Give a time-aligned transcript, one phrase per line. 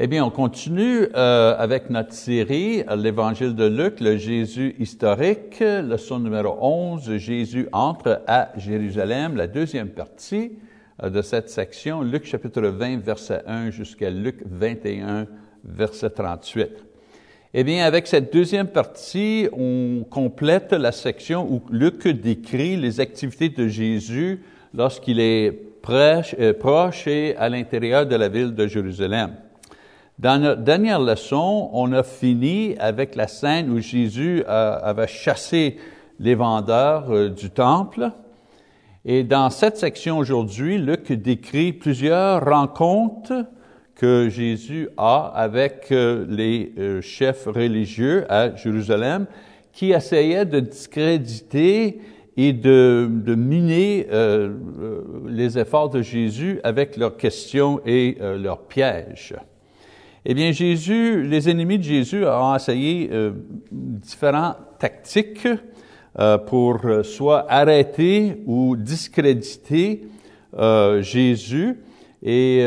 [0.00, 5.58] Eh bien, on continue euh, avec notre série, euh, l'Évangile de Luc, le Jésus historique,
[5.58, 10.52] leçon numéro 11, Jésus entre à Jérusalem, la deuxième partie
[11.02, 15.26] euh, de cette section, Luc chapitre 20, verset 1 jusqu'à Luc 21,
[15.64, 16.70] verset 38.
[17.54, 23.48] Eh bien, avec cette deuxième partie, on complète la section où Luc décrit les activités
[23.48, 25.50] de Jésus lorsqu'il est
[25.82, 29.32] proche, proche et à l'intérieur de la ville de Jérusalem.
[30.18, 35.76] Dans notre dernière leçon, on a fini avec la scène où Jésus avait chassé
[36.18, 38.10] les vendeurs euh, du temple.
[39.04, 43.46] Et dans cette section aujourd'hui, Luc décrit plusieurs rencontres
[43.94, 49.26] que Jésus a avec euh, les euh, chefs religieux à Jérusalem
[49.72, 52.00] qui essayaient de discréditer
[52.36, 54.06] et de miner
[55.26, 59.34] les efforts de Jésus avec leurs questions et leurs pièges.
[60.30, 63.30] Eh bien, Jésus, les ennemis de Jésus ont essayé euh,
[63.72, 65.48] différentes tactiques
[66.18, 70.06] euh, pour euh, soit arrêter ou discréditer
[71.00, 71.80] Jésus.
[72.22, 72.62] Et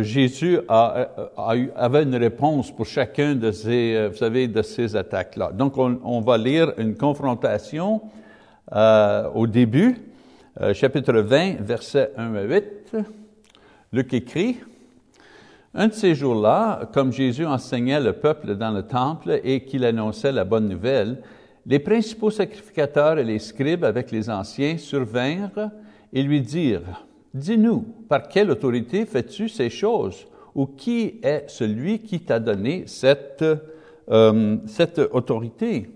[0.00, 5.50] Jésus avait une réponse pour chacun de ces, vous savez, de ces attaques-là.
[5.52, 8.00] Donc, on, on, va lire une confrontation
[9.34, 9.96] au début,
[10.74, 12.96] chapitre 20, versets 1 à 8.
[13.92, 14.58] Luc écrit,
[15.74, 20.32] un de ces jours-là, comme Jésus enseignait le peuple dans le temple et qu'il annonçait
[20.32, 21.22] la bonne nouvelle,
[21.66, 25.70] les principaux sacrificateurs et les scribes avec les anciens survinrent
[26.12, 30.26] et lui dirent, Dis-nous, par quelle autorité fais-tu ces choses?
[30.56, 33.44] Ou qui est celui qui t'a donné cette,
[34.10, 35.88] euh, cette autorité?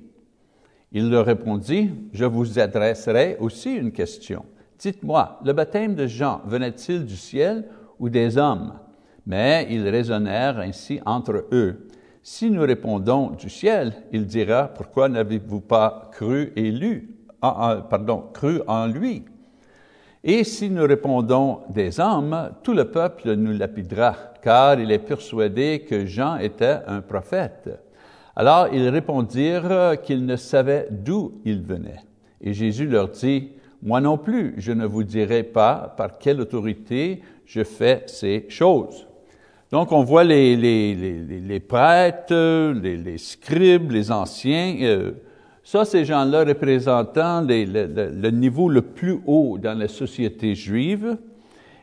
[0.93, 4.45] Il leur répondit, Je vous adresserai aussi une question.
[4.79, 7.65] Dites-moi, le baptême de Jean venait-il du ciel
[7.99, 8.75] ou des hommes?
[9.27, 11.89] Mais ils raisonnèrent ainsi entre eux.
[12.23, 18.61] Si nous répondons du ciel, il dira, pourquoi n'avez-vous pas cru et lu, pardon, cru
[18.67, 19.25] en lui?
[20.27, 25.85] Et si nous répondons des hommes, tout le peuple nous lapidera, car il est persuadé
[25.87, 27.69] que Jean était un prophète.
[28.35, 32.01] Alors ils répondirent qu'ils ne savaient d'où il venait.
[32.41, 33.51] Et Jésus leur dit,
[33.83, 39.07] Moi non plus, je ne vous dirai pas par quelle autorité je fais ces choses.
[39.75, 44.77] Donc, on voit les, prêtres, les, scribes, les anciens.
[44.83, 45.11] Euh,
[45.65, 51.17] ça, ces gens-là représentant le, niveau le plus haut dans la société juive.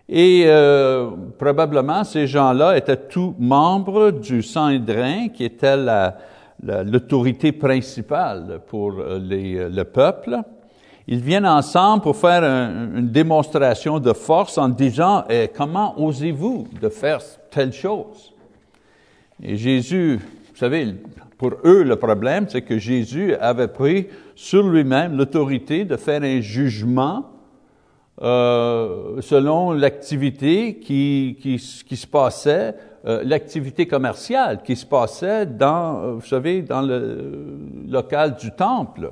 [0.07, 5.75] Et euh, probablement, ces gens-là étaient tous membres du Sanhédrin, qui était
[6.63, 10.39] l'autorité principale pour euh, le peuple.
[11.11, 16.69] Ils viennent ensemble pour faire un, une démonstration de force en disant eh, comment osez-vous
[16.81, 18.33] de faire telle chose
[19.43, 20.95] Et Jésus, vous savez,
[21.37, 26.39] pour eux le problème, c'est que Jésus avait pris sur lui-même l'autorité de faire un
[26.39, 27.25] jugement
[28.21, 32.73] euh, selon l'activité qui, se passait,
[33.05, 37.57] euh, l'activité commerciale qui se passait dans, euh, vous savez, dans le
[37.89, 39.11] local du temple.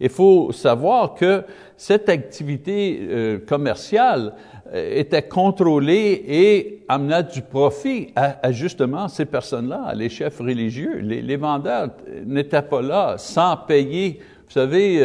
[0.00, 1.44] Il faut savoir que
[1.76, 4.32] cette activité euh, commerciale
[4.72, 10.98] euh, était contrôlée et amenait du profit à, justement ces personnes-là, les chefs religieux.
[11.00, 11.90] Les, vendeurs
[12.24, 15.00] n'étaient pas là sans payer, vous savez,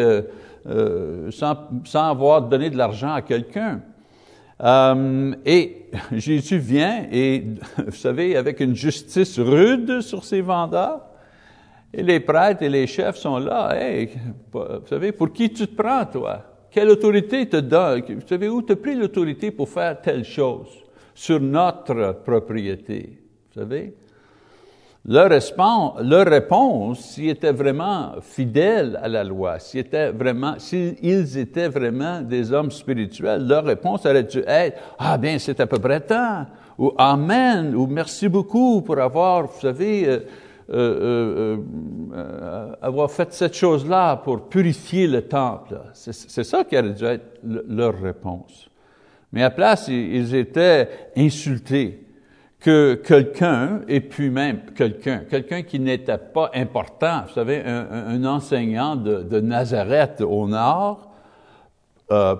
[0.67, 3.81] euh, sans, avoir donné de l'argent à quelqu'un.
[5.45, 7.43] Et Jésus vient et,
[7.85, 11.04] vous savez, avec une justice rude sur ces vendeurs,
[11.97, 13.75] et les prêtres et les chefs sont là.
[14.51, 16.41] Vous savez, pour qui tu te prends, toi?
[16.69, 18.01] Quelle autorité te donne?
[18.01, 20.67] Vous savez, où tu pris l'autorité pour faire telle chose?
[21.13, 23.17] Sur notre propriété?
[23.53, 23.95] Vous savez?
[25.07, 25.29] Leur,
[26.01, 32.21] leur réponse, s'ils étaient vraiment fidèles à la loi, s'ils étaient vraiment, s'ils étaient vraiment
[32.21, 36.47] des hommes spirituels, leur réponse aurait dû être, ah bien, c'est à peu près temps,
[36.77, 40.23] ou Amen, ou merci beaucoup pour avoir, vous savez,
[40.67, 41.57] euh, euh, euh,
[42.15, 45.79] euh, avoir fait cette chose-là pour purifier le temple.
[45.93, 48.67] C'est ça qui aurait dû être leur réponse.
[49.31, 52.01] Mais à place, ils étaient insultés
[52.59, 58.95] que quelqu'un, et puis même quelqu'un, quelqu'un qui n'était pas important, vous savez, un, enseignant
[58.95, 61.11] de, Nazareth au nord,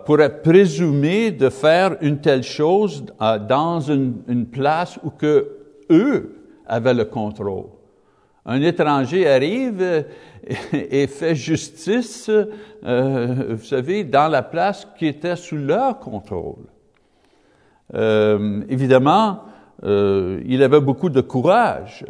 [0.06, 3.06] pourrait présumer de faire une telle chose
[3.48, 5.58] dans une, une place où que
[5.92, 6.36] eux
[6.66, 7.66] avaient le contrôle.
[8.46, 10.06] Un étranger arrive
[10.74, 12.30] et fait justice,
[12.84, 16.66] euh, vous savez, dans la place qui était sous leur contrôle.
[17.94, 19.42] Euh, évidemment,
[19.84, 22.06] euh, il avait beaucoup de courage.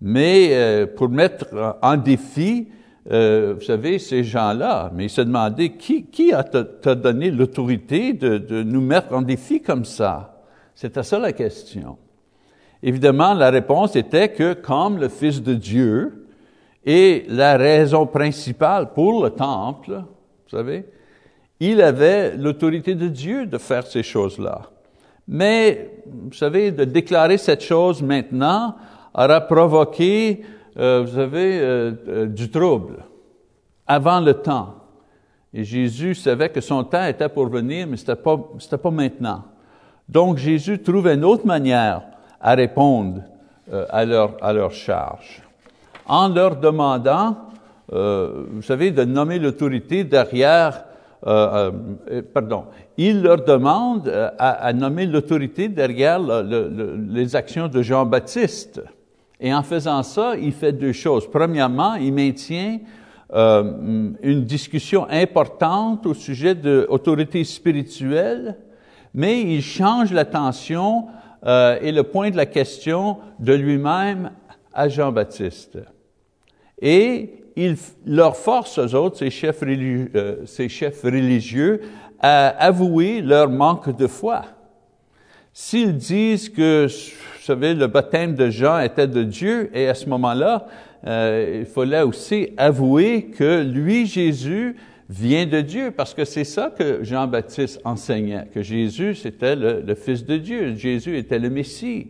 [0.00, 2.68] Mais euh, pour mettre en défi,
[3.10, 8.12] euh, vous savez, ces gens-là, mais il se demandait qui, qui a t'a donné l'autorité
[8.12, 10.42] de, de nous mettre en défi comme ça?
[10.74, 11.96] C'était ça la question.
[12.82, 16.26] Évidemment, la réponse était que comme le Fils de Dieu
[16.84, 20.02] est la raison principale pour le temple,
[20.44, 20.86] vous savez,
[21.60, 24.62] il avait l'autorité de Dieu de faire ces choses-là.
[25.26, 28.76] Mais, vous savez, de déclarer cette chose maintenant
[29.12, 30.42] aura provoqué,
[30.78, 33.04] euh, vous savez, euh, euh, du trouble
[33.86, 34.74] avant le temps.
[35.52, 39.44] Et Jésus savait que son temps était pour venir, mais c'était pas, c'était pas maintenant.
[40.08, 42.02] Donc Jésus trouve une autre manière
[42.40, 43.22] à répondre
[43.90, 45.42] à leur, à leur charge.
[46.06, 47.36] En leur demandant,
[47.90, 50.84] vous savez, de nommer l'autorité derrière
[51.26, 51.72] euh,
[52.10, 58.80] euh, pardon, il leur demande euh, à, nommer l'autorité derrière les actions de Jean-Baptiste.
[59.40, 61.28] Et en faisant ça, il fait deux choses.
[61.28, 62.78] Premièrement, il maintient
[63.30, 68.56] une discussion importante au sujet de l'autorité spirituelle,
[69.12, 71.08] mais il change l'attention
[71.44, 74.32] et le point de la question de lui-même
[74.72, 75.78] à Jean-Baptiste.
[76.80, 77.76] Et il
[78.06, 81.80] leur force aux autres, ces chefs, religieux, euh, ces chefs religieux,
[82.20, 84.44] à avouer leur manque de foi.
[85.52, 90.08] S'ils disent que, vous savez, le baptême de Jean était de Dieu, et à ce
[90.08, 90.66] moment-là,
[91.04, 94.76] euh, il fallait aussi avouer que lui, Jésus,
[95.08, 100.24] vient de Dieu, parce que c'est ça que Jean-Baptiste enseignait, que Jésus, c'était le, Fils
[100.24, 102.08] de Dieu, Jésus était le Messie.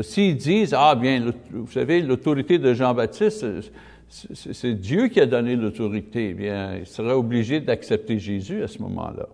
[0.00, 3.46] S'ils disent, ah bien, vous savez, l'autorité de Jean-Baptiste,
[4.08, 8.80] c'est Dieu qui a donné l'autorité, eh bien, il serait obligé d'accepter Jésus à ce
[8.82, 9.28] moment-là.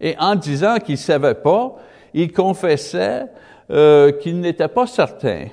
[0.00, 1.76] Et en disant qu'il ne savait pas,
[2.12, 3.26] il confessait
[3.70, 5.46] euh, qu'il n'était pas certain.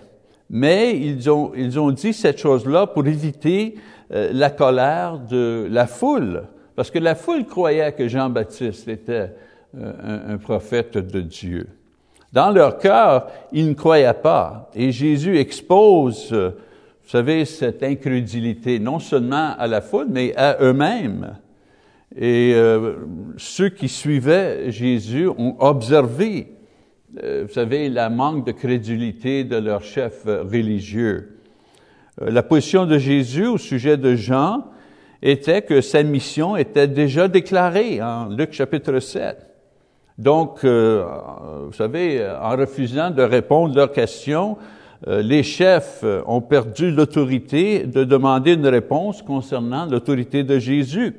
[0.50, 3.75] Mais ils ont, ils ont dit cette chose-là pour éviter
[4.12, 6.44] la colère de la foule.
[6.75, 9.31] Parce que la foule croyait que Jean-Baptiste était
[9.78, 11.68] euh, un, prophète de Dieu.
[12.34, 14.69] Dans leur cœur, ils ne croyaient pas.
[14.75, 16.34] Et Jésus expose
[17.12, 21.36] vous savez, cette incrédulité, non seulement à la foule, mais à eux-mêmes.
[22.16, 23.00] Et euh,
[23.36, 26.54] ceux qui suivaient Jésus ont observé,
[27.22, 31.40] euh, vous savez, la manque de crédulité de leurs chefs religieux.
[32.19, 34.66] Euh, la position de Jésus au sujet de Jean
[35.22, 39.46] était que sa mission était déjà déclarée en Luc chapitre 7.
[40.18, 44.58] Donc, vous savez, en refusant de répondre à leurs questions,
[45.08, 51.16] euh, les chefs euh, ont perdu l'autorité de demander une réponse concernant l'autorité de Jésus.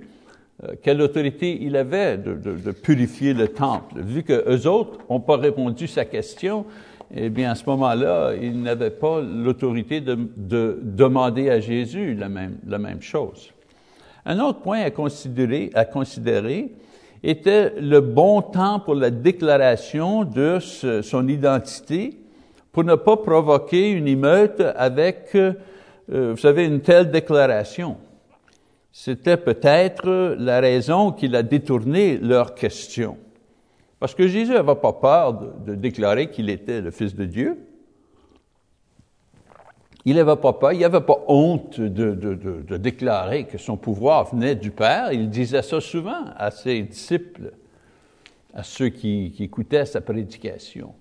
[0.62, 3.96] Euh, quelle autorité il avait de, de, purifier le temple?
[3.96, 6.64] Vu que eux autres n'ont pas répondu à sa question,
[7.14, 12.28] eh bien, à ce moment-là, ils n'avaient pas l'autorité de, de, demander à Jésus la
[12.28, 13.52] même, chose.
[14.24, 16.72] Un autre point à considérer, à considérer
[17.22, 22.18] était le bon temps pour la déclaration de son identité
[22.72, 25.52] pour ne pas provoquer une émeute avec, euh,
[26.08, 27.98] vous savez, une telle déclaration.
[28.90, 33.18] C'était peut-être la raison qu'il a détourné leur question.
[34.02, 35.32] Parce que Jésus n'avait pas peur
[35.64, 37.56] de, déclarer qu'il était le Fils de Dieu.
[40.04, 44.34] Il n'avait pas peur, il n'avait pas honte de, de, de, déclarer que son pouvoir
[44.34, 45.12] venait du Père.
[45.12, 47.52] Il disait ça souvent à ses disciples,
[48.52, 50.94] à ceux qui, qui écoutaient sa prédication.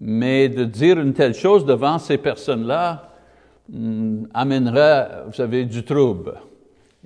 [0.00, 3.12] Mais de dire une telle chose devant ces personnes-là
[3.68, 6.34] hmm, amènerait, vous savez, du trouble.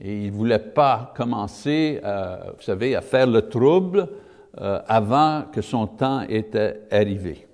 [0.01, 4.09] Et il ne voulait pas commencer, euh, vous savez, à faire le trouble
[4.61, 7.47] euh, avant que son temps était arrivé.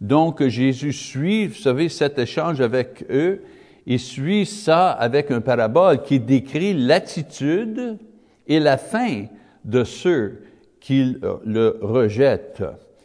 [0.00, 3.42] Donc Jésus suit, vous savez, cet échange avec eux,
[3.86, 7.98] il suit ça avec un parabole qui décrit l'attitude
[8.46, 9.24] et la fin
[9.64, 10.42] de ceux
[10.80, 12.64] qui le rejettent.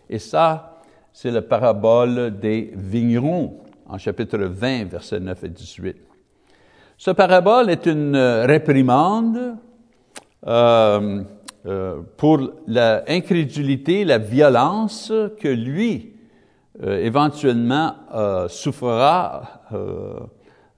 [0.09, 0.81] Et ça,
[1.13, 5.97] c'est la parabole des vignerons en chapitre 20, versets 9 et 18.
[6.97, 9.55] Ce parabole est une réprimande
[10.45, 11.23] euh,
[11.65, 16.13] euh, pour l'incrédulité, la violence que lui,
[16.83, 20.19] euh, éventuellement, euh, souffrira, euh,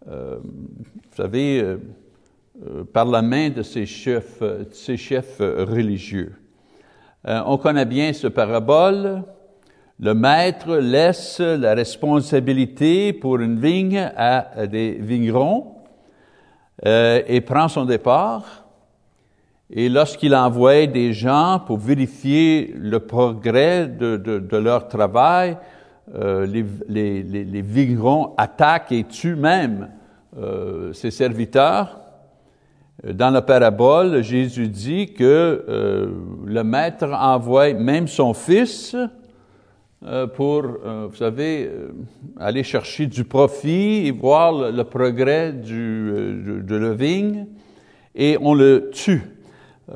[0.07, 1.77] vous savez,
[2.91, 6.33] par la main de ses chefs, ses chefs religieux.
[7.23, 9.23] on connaît bien ce parabole.
[10.00, 15.75] Le maître laisse la responsabilité pour une vigne à des vignerons
[16.85, 18.61] euh, et prend son départ.
[19.74, 25.58] Et lorsqu'il envoie des gens pour vérifier le progrès de, de, de leur travail,
[26.13, 29.88] euh, les, les, vignerons attaquent et tuent même
[30.38, 32.01] euh, ses serviteurs.
[33.01, 35.24] Dans la parabole, Jésus dit que
[35.70, 36.12] euh,
[36.46, 38.96] le maître envoie même son fils
[40.36, 41.70] pour, vous savez,
[42.40, 47.46] aller chercher du profit et voir le, progrès du, de la vigne,
[48.16, 49.22] et on le tue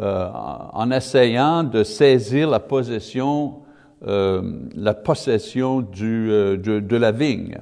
[0.01, 3.65] en essayant de saisir la possession
[4.05, 4.41] euh,
[4.75, 7.57] la possession du, euh, de, la vigne.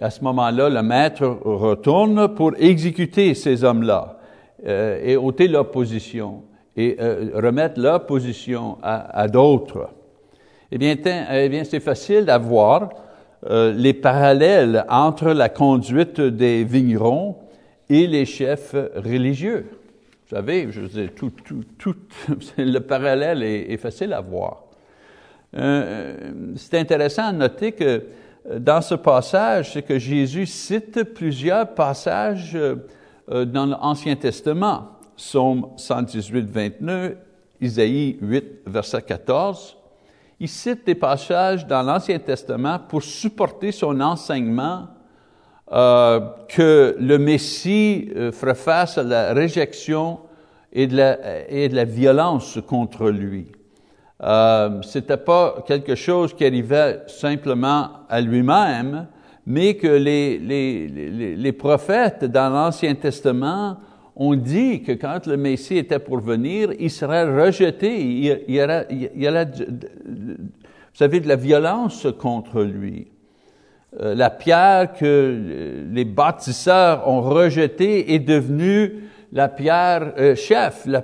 [0.00, 4.18] À ce moment-là, le maître retourne pour exécuter ces hommes-là
[4.66, 6.42] euh, et ôter leur position
[6.76, 9.88] et euh, remettre leur position à, d'autres.
[10.70, 10.94] Eh bien,
[11.32, 12.90] eh bien c'est facile à voir
[13.48, 17.36] euh, les parallèles entre la conduite des vignerons
[17.88, 19.66] et les chefs religieux.
[20.28, 21.96] Vous savez, je veux dire, tout, tout, tout
[22.58, 24.64] le parallèle est, facile à voir.
[25.56, 28.04] Euh, c'est intéressant à noter que
[28.50, 34.98] euh, dans ce passage, c'est que Jésus cite plusieurs passages euh, dans l'Ancien Testament.
[35.16, 37.12] Psaume 118, 29,
[37.62, 39.78] Isaïe 8, verset 14.
[40.40, 44.88] Il cite des passages dans l'Ancien Testament pour supporter son enseignement
[45.72, 50.18] euh, que le Messie ferait face à la réjection
[50.72, 53.52] et de la, et de la violence contre lui.
[54.22, 59.06] Euh, c'était pas quelque chose qui arrivait simplement à lui-même,
[59.46, 60.88] mais que les, les,
[61.36, 63.78] les, prophètes dans l'Ancien Testament
[64.16, 68.62] ont dit que quand le Messie était pour venir, il serait rejeté, il, il y
[68.62, 69.48] aurait, il y aurait
[70.98, 73.06] vous savez, de la violence contre lui.
[74.00, 81.02] Euh, la pierre que les bâtisseurs ont rejetée est devenue la pierre euh, chef, la,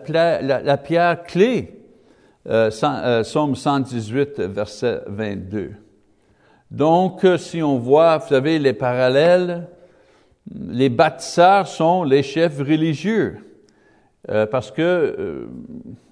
[0.79, 1.81] pierre clé
[2.49, 5.73] euh, euh, Somme 118, verset 22.
[6.71, 9.69] Donc, si on voit, vous savez, les parallèles,
[10.53, 13.39] les bâtisseurs sont les chefs religieux.
[14.51, 15.47] Parce que,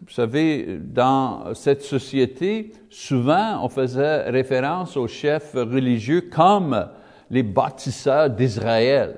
[0.05, 6.89] vous savez, dans cette société, souvent, on faisait référence aux chefs religieux comme
[7.31, 9.17] les bâtisseurs d'Israël.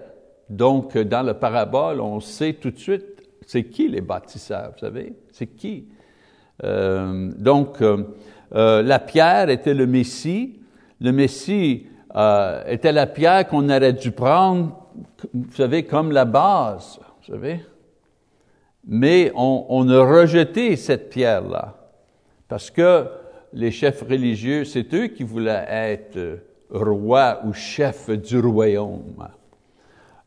[0.51, 5.15] Donc, dans la parabole, on sait tout de suite, c'est qui les bâtisseurs, vous savez?
[5.33, 5.89] C'est qui?
[6.63, 8.05] Euh, donc, euh,
[8.55, 10.61] euh, la pierre était le Messie.
[11.01, 11.87] Le Messie
[12.67, 14.87] était la pierre qu'on aurait dû prendre,
[15.33, 17.61] vous savez, comme la base, vous savez?
[18.87, 21.75] Mais on, on a rejeté cette pierre-là,
[22.49, 23.07] parce que
[23.53, 29.29] les chefs religieux, c'est eux qui voulaient être rois ou chefs du royaume.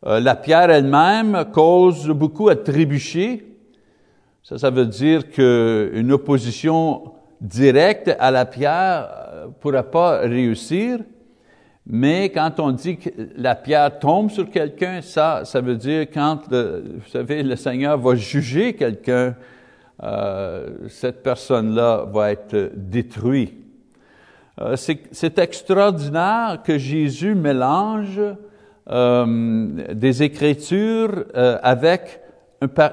[0.03, 3.47] la pierre elle-même cause beaucoup à trébucher,
[4.43, 7.11] ça, ça veut dire qu'une opposition
[7.41, 10.99] directe à la pierre ne euh, pourra pas réussir,
[11.89, 16.39] mais quand on dit que la pierre tombe sur quelqu'un, ça, ça veut dire quand,
[16.51, 19.35] le, vous savez, le Seigneur va juger quelqu'un,
[20.03, 23.55] euh, cette personne-là va être détruite.
[24.59, 28.21] Euh, C'est extraordinaire que Jésus mélange
[28.89, 32.19] euh, des Écritures avec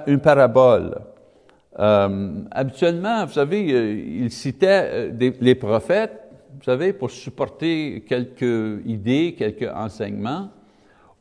[0.07, 0.99] une parabole.
[1.77, 3.61] Habituellement, vous savez,
[4.21, 5.11] il citait
[5.41, 6.24] les prophètes,
[6.57, 10.49] vous savez, pour supporter quelques idées, quelques enseignements,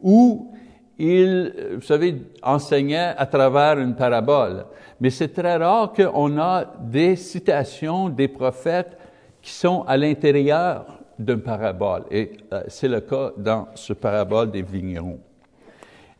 [0.02, 0.52] ou
[0.98, 4.66] il, vous savez, enseignait à travers une parabole.
[5.00, 8.98] Mais c'est très rare qu'on a des citations des prophètes
[9.42, 10.86] qui sont à l'intérieur
[11.18, 12.04] d'une parabole.
[12.12, 15.20] Et euh, c'est le cas dans ce parabole des vignerons.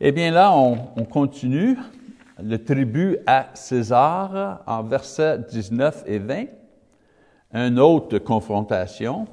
[0.00, 1.76] Eh bien là, on, on continue
[2.42, 6.44] le tribut à César en versets 19 et 20,
[7.54, 9.26] une autre confrontation.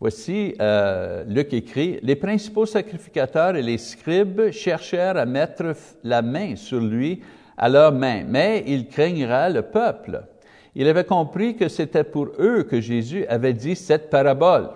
[0.00, 6.56] Voici, euh, Luc écrit, Les principaux sacrificateurs et les scribes cherchèrent à mettre la main
[6.56, 7.22] sur lui
[7.56, 10.22] à leur main, mais il craignera le peuple.
[10.74, 14.70] Il avait compris que c'était pour eux que Jésus avait dit cette parabole.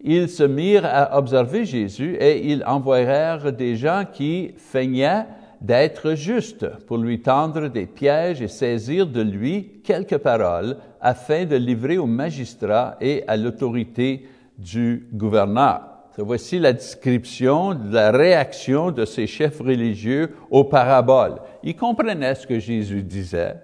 [0.00, 5.26] Ils se mirent à observer Jésus et ils envoyèrent des gens qui feignaient
[5.60, 11.56] d'être juste pour lui tendre des pièges et saisir de lui quelques paroles afin de
[11.56, 15.82] livrer au magistrat et à l'autorité du gouverneur.
[16.16, 21.36] Voici la description de la réaction de ces chefs religieux aux paraboles.
[21.62, 23.54] Ils comprenaient ce que Jésus disait.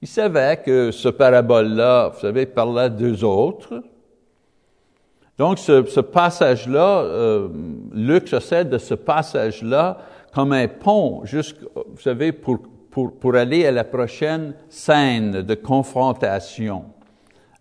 [0.00, 3.82] Ils savaient que ce parabole-là, vous savez, parlait d'eux autres.
[5.36, 7.48] Donc, ce, passage-là, euh,
[7.92, 9.98] Luc se de ce passage-là
[10.38, 12.60] comme un pont, vous savez, pour,
[12.92, 16.84] pour, pour aller à la prochaine scène de confrontation.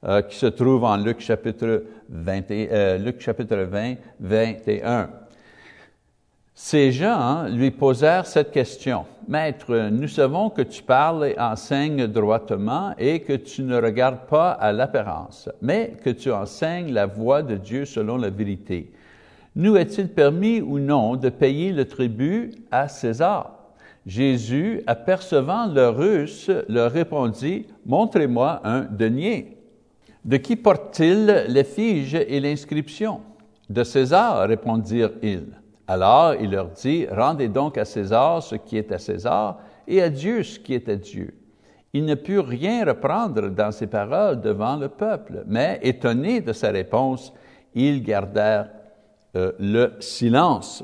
[0.03, 5.09] euh, qui se trouve en Luc chapitre 20, euh, Luc chapitre 20, 21.
[6.53, 9.05] Ces gens lui posèrent cette question.
[9.27, 14.51] Maître, nous savons que tu parles et enseignes droitement et que tu ne regardes pas
[14.51, 18.91] à l'apparence, mais que tu enseignes la voie de Dieu selon la vérité.
[19.57, 23.73] Nous est-il permis ou non de payer le tribut à César?
[24.05, 29.57] Jésus, apercevant leur russe, leur répondit, Montrez-moi un denier.
[30.23, 33.21] De qui porte-t-il l'effigie et l'inscription?
[33.67, 35.47] De César, répondirent-ils.
[35.87, 40.09] Alors il leur dit, Rendez donc à César ce qui est à César et à
[40.11, 41.33] Dieu ce qui est à Dieu.
[41.93, 46.69] Il ne put rien reprendre dans ses paroles devant le peuple, mais étonné de sa
[46.69, 47.33] réponse,
[47.73, 48.69] ils gardèrent
[49.37, 50.83] euh, le silence.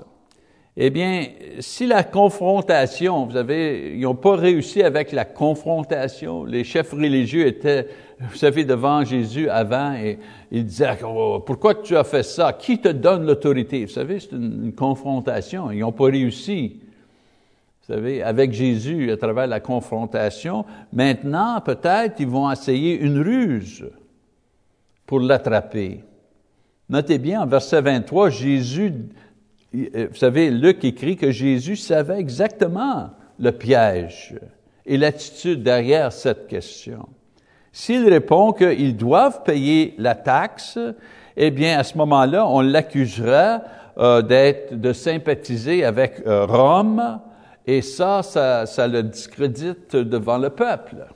[0.77, 1.25] Eh bien,
[1.59, 7.47] si la confrontation, vous savez, ils n'ont pas réussi avec la confrontation, les chefs religieux
[7.47, 7.87] étaient,
[8.19, 10.19] vous savez, devant Jésus avant et
[10.51, 12.53] ils disaient, oh, pourquoi tu as fait ça?
[12.53, 13.85] Qui te donne l'autorité?
[13.85, 15.71] Vous savez, c'est une, confrontation.
[15.71, 16.79] Ils n'ont pas réussi.
[17.81, 20.63] Vous savez, avec Jésus à travers la confrontation.
[20.91, 23.89] Maintenant, peut-être, ils vont essayer une ruse
[25.07, 26.03] pour l'attraper.
[26.89, 28.93] Notez bien, en verset 23, Jésus
[29.75, 33.09] euh, vous savez, Luc écrit que Jésus savait exactement
[33.39, 34.35] le piège
[34.85, 37.07] et l'attitude derrière cette question.
[37.71, 40.77] S'il répond qu'ils doivent payer la taxe,
[41.35, 43.63] eh bien, à ce moment-là, on l'accusera
[43.97, 47.19] euh, d'être, de sympathiser avec euh, Rome,
[47.65, 51.07] et ça, ça, le discrédite devant le peuple.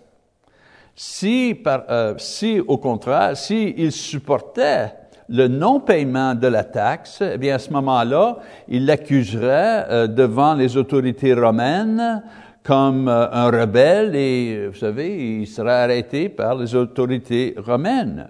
[0.96, 1.84] Si, par,
[2.18, 4.94] si au contraire, s'il supportait
[5.30, 10.78] le non-paiement de la taxe, eh bien à ce moment-là, il l'accuserait euh, devant les
[10.78, 12.24] autorités romaines
[12.68, 18.28] comme euh, un rebelle et, vous savez, il serait arrêté par les autorités romaines.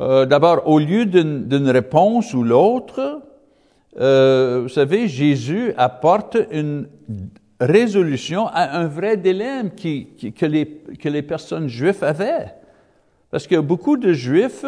[0.00, 3.22] Euh, D'abord, au lieu d'une réponse ou l'autre,
[3.98, 6.88] euh, vous savez, Jésus apporte une
[7.60, 10.66] résolution à un vrai dilemme que, les,
[10.98, 12.54] que les personnes juives avaient.
[13.30, 14.64] Parce que beaucoup de Juifs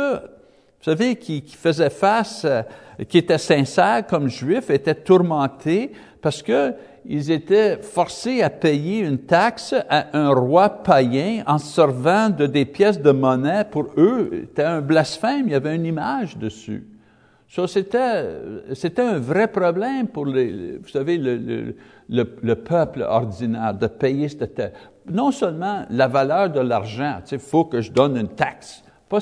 [0.81, 2.63] vous savez, qui, qui faisait face, euh,
[3.09, 6.75] qui était sincère comme juif, était tourmenté parce que
[7.11, 12.67] ils étaient forcés à payer une taxe à un roi païen en servant de des
[12.67, 13.65] pièces de monnaie.
[13.65, 16.87] Pour eux, c'était un blasphème, il y avait une image dessus.
[17.49, 18.25] Ça, c'était,
[18.75, 21.75] c'était un vrai problème pour les, vous savez, le,
[22.11, 24.61] le, le, peuple ordinaire de payer cette
[25.11, 28.85] Non seulement la valeur de l'argent, il faut que je donne une taxe.
[29.09, 29.21] Pas,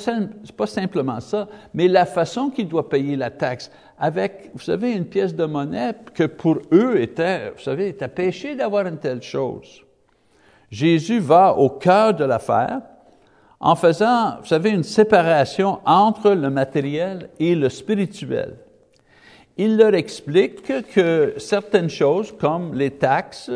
[0.56, 5.06] pas simplement ça, mais la façon qu'il doit payer la taxe avec, vous savez, une
[5.06, 9.82] pièce de monnaie que pour eux était, vous savez, était péché d'avoir une telle chose.
[10.70, 12.80] Jésus va au cœur de l'affaire
[13.60, 18.56] en faisant, vous savez, une séparation entre le matériel et le spirituel.
[19.56, 23.50] Il leur explique que certaines choses, comme les taxes,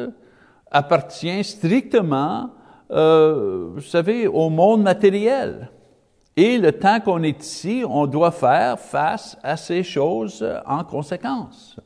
[0.70, 2.50] appartiennent strictement,
[2.90, 5.70] euh, vous savez, au monde matériel.
[6.36, 11.76] Et le temps qu'on est ici, on doit faire face à ces choses en conséquence.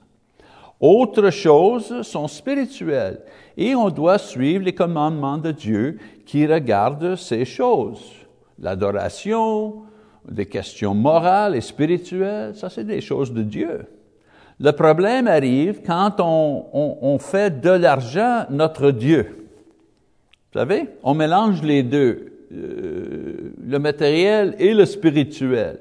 [0.81, 3.23] Autres choses sont spirituelles
[3.57, 8.13] et on doit suivre les commandements de Dieu qui regardent ces choses.
[8.59, 9.85] L'adoration,
[10.29, 13.87] des questions morales et spirituelles, ça c'est des choses de Dieu.
[14.61, 19.49] Le problème arrive quand on, fait de l'argent notre Dieu.
[20.53, 22.34] Vous savez, on mélange les deux.
[22.53, 25.79] Euh, le matériel et le spirituel.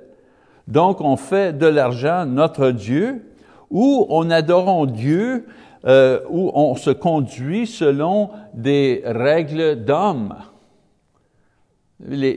[0.67, 3.21] Donc, on fait de l'argent notre Dieu,
[3.69, 5.45] ou on adore Dieu,
[5.85, 10.35] euh, où on se conduit selon des règles d'homme.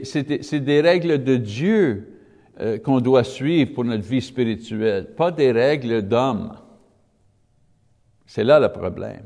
[0.03, 2.13] C'est des règles de Dieu
[2.59, 6.53] euh, qu'on doit suivre pour notre vie spirituelle, pas des règles d'homme.
[8.25, 9.23] C'est là le problème.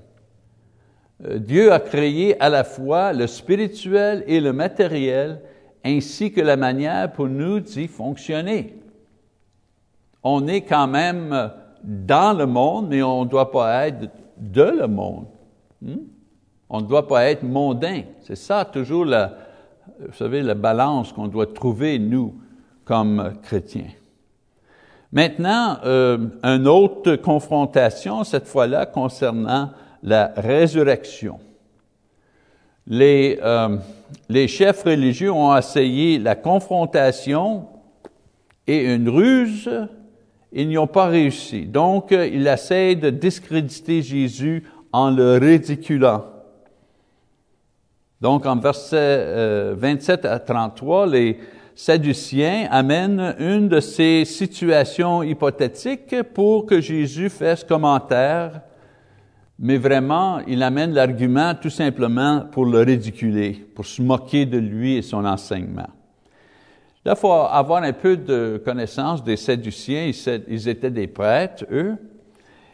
[1.25, 5.41] Euh, Dieu a créé à la fois le spirituel et le matériel,
[5.84, 8.75] ainsi que la manière pour nous d'y fonctionner.
[10.23, 11.51] On est quand même
[11.84, 15.25] dans le monde, mais on ne doit pas être de le monde.
[15.81, 15.97] Hmm?
[16.69, 18.03] On ne doit pas être mondain.
[18.21, 19.34] C'est ça toujours la,
[19.99, 22.36] vous savez, la balance qu'on doit trouver, nous,
[22.86, 23.89] comme chrétiens.
[25.12, 29.71] Maintenant, euh, une autre confrontation, cette fois-là, concernant
[30.03, 31.39] la résurrection.
[32.87, 33.77] Les, euh,
[34.29, 37.67] les chefs religieux ont essayé la confrontation
[38.67, 39.69] et une ruse,
[40.51, 41.65] ils n'y ont pas réussi.
[41.65, 46.25] Donc, ils essayent de discréditer Jésus en le ridiculant.
[48.19, 51.39] Donc, en versets 27 euh, à 33, les
[51.73, 58.61] Sadducéens amènent une de ces situations hypothétiques pour que Jésus fasse commentaire,
[59.63, 64.95] mais vraiment, il amène l'argument tout simplement pour le ridiculer, pour se moquer de lui
[64.95, 65.89] et son enseignement.
[67.06, 70.12] Là, il faut avoir un peu de connaissance des Sadduciens.
[70.47, 71.95] Ils étaient des prêtres, eux.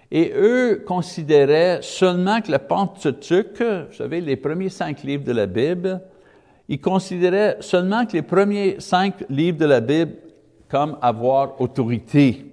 [0.09, 5.45] Et eux considéraient seulement que le Pentateuque, vous savez, les premiers cinq livres de la
[5.45, 5.99] Bible,
[6.69, 10.13] ils considéraient seulement que les premiers cinq livres de la Bible
[10.69, 12.45] comme avoir autorité,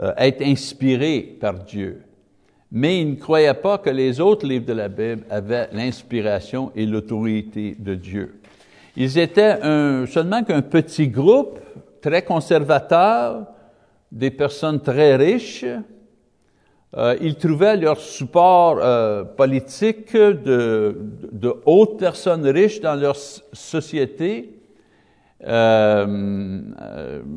[0.00, 2.00] euh, être inspirés par Dieu.
[2.76, 6.84] Mais ils ne croyaient pas que les autres livres de la Bible avaient l'inspiration et
[6.84, 8.40] l'autorité de Dieu.
[8.96, 11.60] Ils étaient un, seulement qu'un petit groupe
[12.02, 13.46] très conservateur,
[14.10, 15.64] des personnes très riches.
[16.96, 20.96] Euh, ils trouvaient leur support euh, politique de,
[21.30, 24.52] de, hautes personnes riches dans leur société.
[25.46, 26.60] Euh,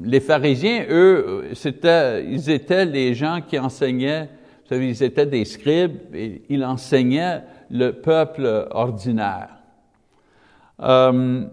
[0.04, 4.30] les pharisiens, eux, c'était, ils étaient les gens qui enseignaient,
[4.68, 9.48] vous savez, ils étaient des scribes, et ils enseignaient le peuple ordinaire.
[10.82, 11.46] Euh,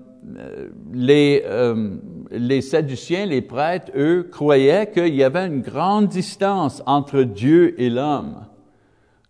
[0.92, 1.96] les, euh,
[2.32, 7.88] les Sadduciens, les prêtres, eux, croyaient qu'il y avait une grande distance entre Dieu et
[7.88, 8.46] l'homme,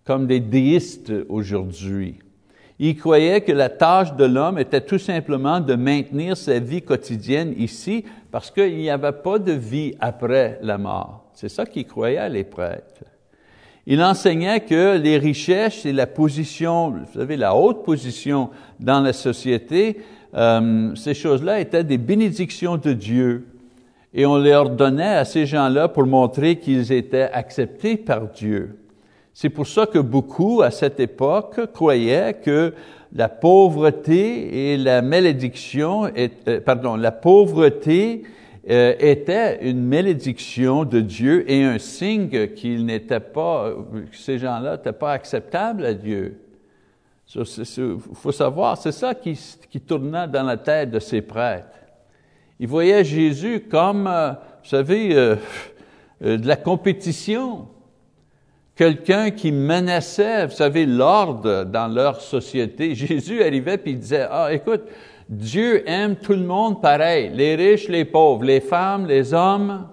[0.05, 2.21] comme des déistes aujourd'hui.
[2.79, 7.53] Ils croyaient que la tâche de l'homme était tout simplement de maintenir sa vie quotidienne
[7.59, 11.31] ici, parce qu'il n'y avait pas de vie après la mort.
[11.35, 13.05] C'est ça qu'ils croyaient, les prêtres.
[13.87, 18.49] Il enseignait que les richesses et la position, vous savez, la haute position
[18.81, 20.01] dans la société,
[20.35, 23.47] euh, ces choses-là étaient des bénédictions de Dieu.
[24.15, 28.79] Et on les ordonnait à ces gens-là pour montrer qu'ils étaient acceptés par Dieu.
[29.35, 32.73] C'est pour ça que beaucoup, à cette époque, croyaient que
[33.13, 38.23] la pauvreté et la malédiction, euh, pardon, la pauvreté
[38.71, 43.73] euh, était une malédiction de Dieu et un signe qu'ils n'étaient pas,
[44.11, 46.41] que ces gens-là n'étaient pas acceptables à Dieu.
[47.35, 49.37] Il faut savoir, c'est ça qui,
[49.87, 51.69] tournait dans la tête de ces prêtres.
[52.59, 55.37] Ils voyaient Jésus comme, euh, vous savez, euh,
[56.21, 57.69] de la compétition,
[58.77, 62.95] quelqu'un qui menaçait, vous savez, l'ordre dans leur société.
[62.95, 64.85] Jésus arrivait puis il disait, ah, écoute,
[65.35, 69.89] Dieu aime tout le monde pareil, les riches, les pauvres, les femmes, les hommes,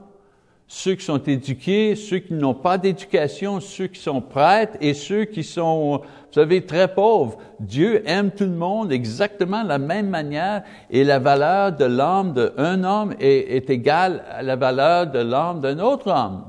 [0.68, 5.26] ceux qui sont éduqués, ceux qui n'ont pas d'éducation, ceux qui sont prêtres et ceux
[5.26, 7.40] qui sont, vous savez, très pauvres.
[7.60, 12.34] Dieu aime tout le monde exactement de la même manière et la valeur de l'âme
[12.34, 16.44] d'un homme est, est égale à la valeur de l'âme d'un autre homme.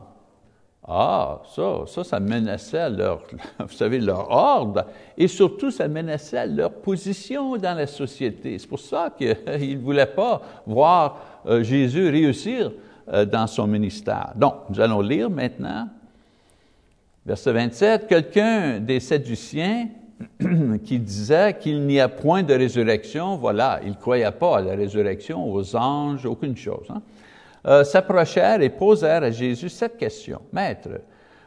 [0.86, 3.22] Ah, ça, ça, ça menaçait leur,
[3.60, 8.58] vous leur ordre et surtout ça menaçait leur position dans la société.
[8.58, 12.72] C'est pour ça qu'ils ne voulaient pas voir euh, Jésus réussir
[13.12, 14.32] euh, dans son ministère.
[14.34, 15.88] Donc, nous allons lire maintenant,
[17.24, 19.88] verset 27, quelqu'un des Sadduciens
[20.84, 24.74] qui disait qu'il n'y a point de résurrection, voilà, il ne croyait pas à la
[24.74, 26.86] résurrection, aux anges, aucune chose.
[26.90, 27.02] Hein?
[27.64, 30.40] Euh, s'approchèrent et posèrent à Jésus cette question.
[30.52, 31.00] Maître,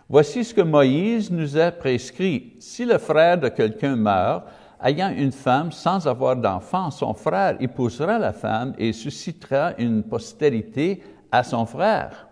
[0.08, 2.54] voici ce que Moïse nous a prescrit.
[2.60, 4.46] Si le frère de quelqu'un meurt,
[4.82, 11.04] ayant une femme sans avoir d'enfant, son frère épousera la femme et suscitera une postérité
[11.34, 12.30] à son frère.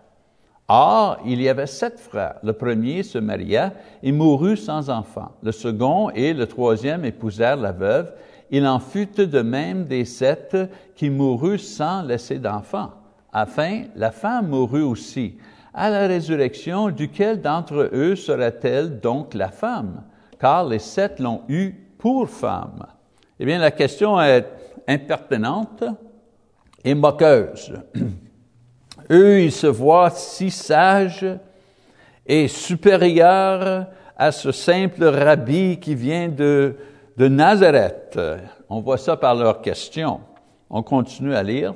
[0.70, 2.36] Or, il y avait sept frères.
[2.42, 5.34] Le premier se maria et mourut sans enfant.
[5.44, 8.14] Le second et le troisième épousèrent la veuve.
[8.50, 10.56] Il en fut de même des sept
[10.96, 12.92] qui moururent sans laisser d'enfant.
[13.34, 15.38] Enfin, la femme mourut aussi.
[15.74, 20.04] À la résurrection, duquel d'entre eux sera-t-elle donc la femme?
[20.40, 22.86] Car les sept l'ont eue pour femme.
[23.40, 24.46] Eh bien, la question est
[24.88, 25.84] impertinente
[26.84, 27.74] et moqueuse.
[29.12, 31.26] Eux, ils se voient si sages
[32.26, 36.76] et supérieurs à ce simple rabbi qui vient de,
[37.18, 38.20] de Nazareth.
[38.70, 40.22] On voit ça par leur question.
[40.70, 41.74] On continue à lire.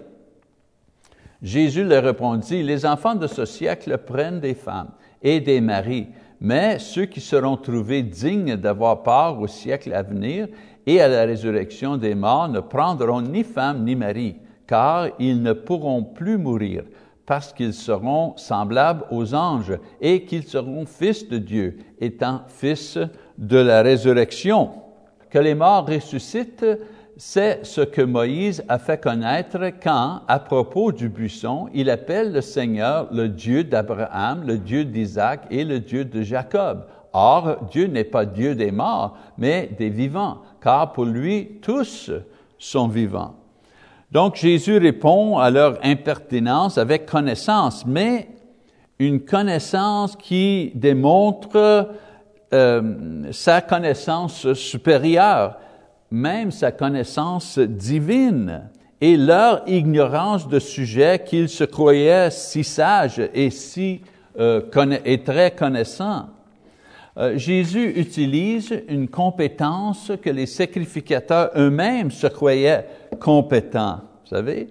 [1.41, 6.07] Jésus leur répondit, les enfants de ce siècle prennent des femmes et des maris,
[6.39, 10.47] mais ceux qui seront trouvés dignes d'avoir part au siècle à venir
[10.85, 15.53] et à la résurrection des morts ne prendront ni femme ni mari, car ils ne
[15.53, 16.83] pourront plus mourir,
[17.25, 22.97] parce qu'ils seront semblables aux anges et qu'ils seront fils de Dieu, étant fils
[23.37, 24.71] de la résurrection.
[25.29, 26.65] Que les morts ressuscitent,
[27.17, 32.41] c'est ce que Moïse a fait connaître quand, à propos du buisson, il appelle le
[32.41, 36.85] Seigneur le Dieu d'Abraham, le Dieu d'Isaac et le Dieu de Jacob.
[37.13, 42.11] Or, Dieu n'est pas Dieu des morts, mais des vivants, car pour lui, tous
[42.59, 43.33] sont vivants.
[44.11, 48.29] Donc Jésus répond à leur impertinence avec connaissance, mais
[48.99, 51.89] une connaissance qui démontre
[52.53, 55.57] euh, sa connaissance supérieure,
[56.11, 63.49] même sa connaissance divine, et leur ignorance de sujet qu'ils se croyaient si sages et
[63.49, 64.01] si
[64.39, 64.61] euh,
[65.05, 66.29] et très connaissants.
[67.17, 72.85] Euh, Jésus utilise une compétence que les sacrificateurs eux-mêmes se croyaient
[73.19, 74.01] compétents.
[74.23, 74.67] Vous savez,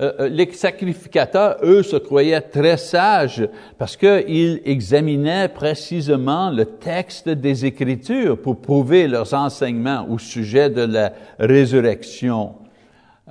[0.00, 7.28] euh, euh, les sacrificateurs, eux, se croyaient très sages parce qu'ils examinaient précisément le texte
[7.28, 12.54] des Écritures pour prouver leurs enseignements au sujet de la résurrection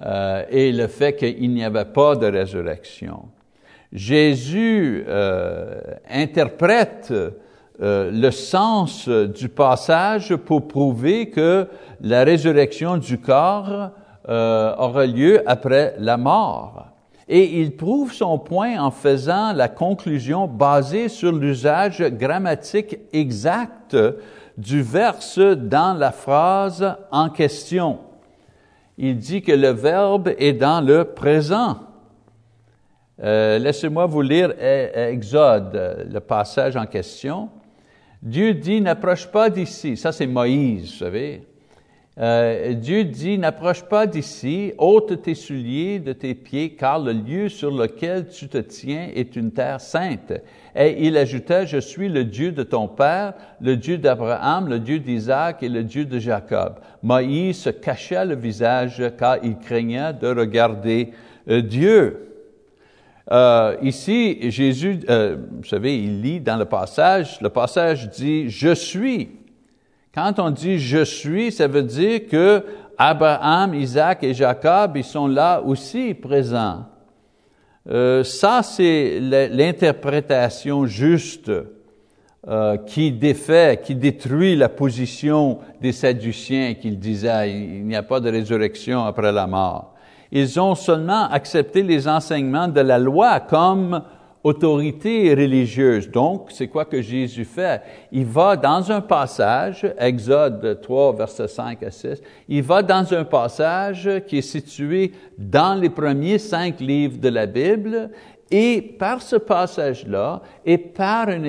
[0.05, 3.23] euh, et le fait qu'il n'y avait pas de résurrection.
[3.91, 5.03] Jésus
[6.09, 7.13] interprète
[7.77, 11.67] le sens du passage pour prouver que
[11.99, 13.91] la résurrection du corps
[14.29, 16.87] euh, aura lieu après la mort.
[17.27, 23.95] Et il prouve son point en faisant la conclusion basée sur l'usage grammatique exact
[24.57, 27.99] du verse dans la phrase en question.
[28.97, 31.77] Il dit que le verbe est dans le présent.
[33.23, 37.49] Euh, Laissez-moi vous lire Exode, le passage en question.
[38.21, 39.97] Dieu dit, n'approche pas d'ici.
[39.97, 41.47] Ça, c'est Moïse, vous savez.
[42.21, 47.49] Euh, Dieu dit, n'approche pas d'ici, ôte tes souliers de tes pieds, car le lieu
[47.49, 50.33] sur lequel tu te tiens est une terre sainte.
[50.75, 54.99] Et il ajouta, je suis le Dieu de ton père, le Dieu d'Abraham, le Dieu
[54.99, 56.75] d'Isaac et le Dieu de Jacob.
[57.01, 61.13] Moïse se cachait le visage car il craignait de regarder
[61.49, 62.27] euh, Dieu.
[63.31, 69.40] Euh, ici, Jésus, vous savez, il lit dans le passage, le passage dit, je suis.
[70.13, 72.65] Quand on dit je suis, ça veut dire que
[72.97, 76.85] Abraham, Isaac et Jacob, ils sont là aussi présents.
[77.89, 81.49] Euh, ça, c'est l'interprétation juste
[82.47, 88.19] euh, qui défait, qui détruit la position des Sadduciens qui disaient il n'y a pas
[88.19, 89.95] de résurrection après la mort.
[90.31, 94.01] Ils ont seulement accepté les enseignements de la loi comme
[94.43, 96.09] autorité religieuse.
[96.09, 97.81] Donc, c'est quoi que Jésus fait?
[98.11, 103.23] Il va dans un passage, Exode 3, versets 5 à 6, il va dans un
[103.23, 108.09] passage qui est situé dans les premiers cinq livres de la Bible,
[108.49, 111.43] et par ce passage-là, et par un,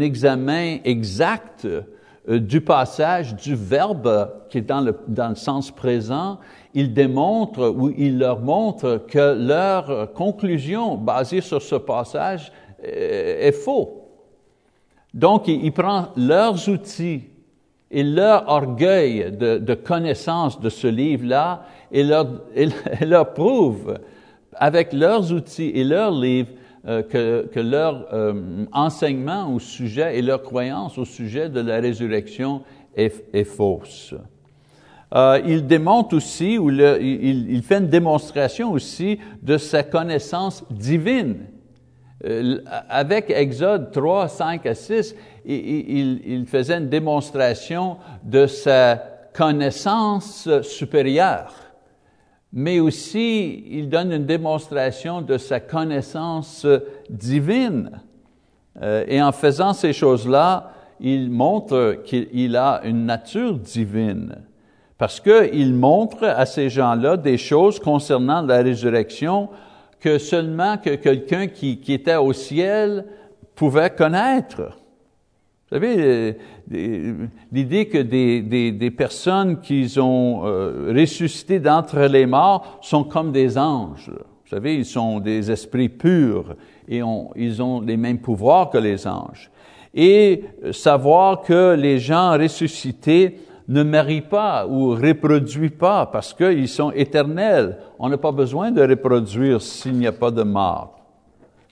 [0.00, 6.38] examen exact euh, du passage, du verbe qui est dans le sens présent,
[6.74, 12.52] il démontre ou il leur montre que leur conclusion basée sur ce passage
[12.84, 13.98] euh, est faux.
[15.12, 17.24] Donc, il, prend leurs outils
[17.90, 23.98] et leur orgueil de, connaissance de ce livre-là et leur, prouve
[24.54, 26.48] avec leurs outils et leurs livres
[26.86, 32.62] euh, que, leur euh, enseignement au sujet et leur croyance au sujet de la résurrection
[32.96, 34.14] est fausse.
[35.14, 41.46] Euh, il démontre aussi, ou il, fait une démonstration aussi de sa connaissance divine.
[42.24, 49.02] Euh, avec Exode 3, 5 à 6, il, faisait une démonstration de sa
[49.34, 51.52] connaissance supérieure,
[52.52, 56.66] mais aussi il donne une démonstration de sa connaissance
[57.10, 58.00] divine.
[58.80, 64.36] Euh, et en faisant ces choses-là, il montre qu'il a une nature divine
[64.98, 69.48] parce qu'il montre à ces gens-là des choses concernant la résurrection
[70.00, 73.06] que seulement que quelqu'un qui, qui, était au ciel
[73.54, 74.78] pouvait connaître.
[75.70, 76.36] Vous savez,
[76.70, 83.56] l'idée que des, des, personnes qui ont euh, ressuscité d'entre les morts sont comme des
[83.56, 84.10] anges.
[84.10, 86.56] Vous savez, ils sont des esprits purs
[86.88, 87.00] et
[87.36, 89.50] ils ont les mêmes pouvoirs que les anges.
[89.94, 93.38] Et savoir que les gens ressuscités
[93.72, 97.78] ne marient pas ou reproduisent pas parce qu'ils sont éternels.
[97.98, 100.98] On n'a pas besoin de reproduire s'il n'y a pas de mort.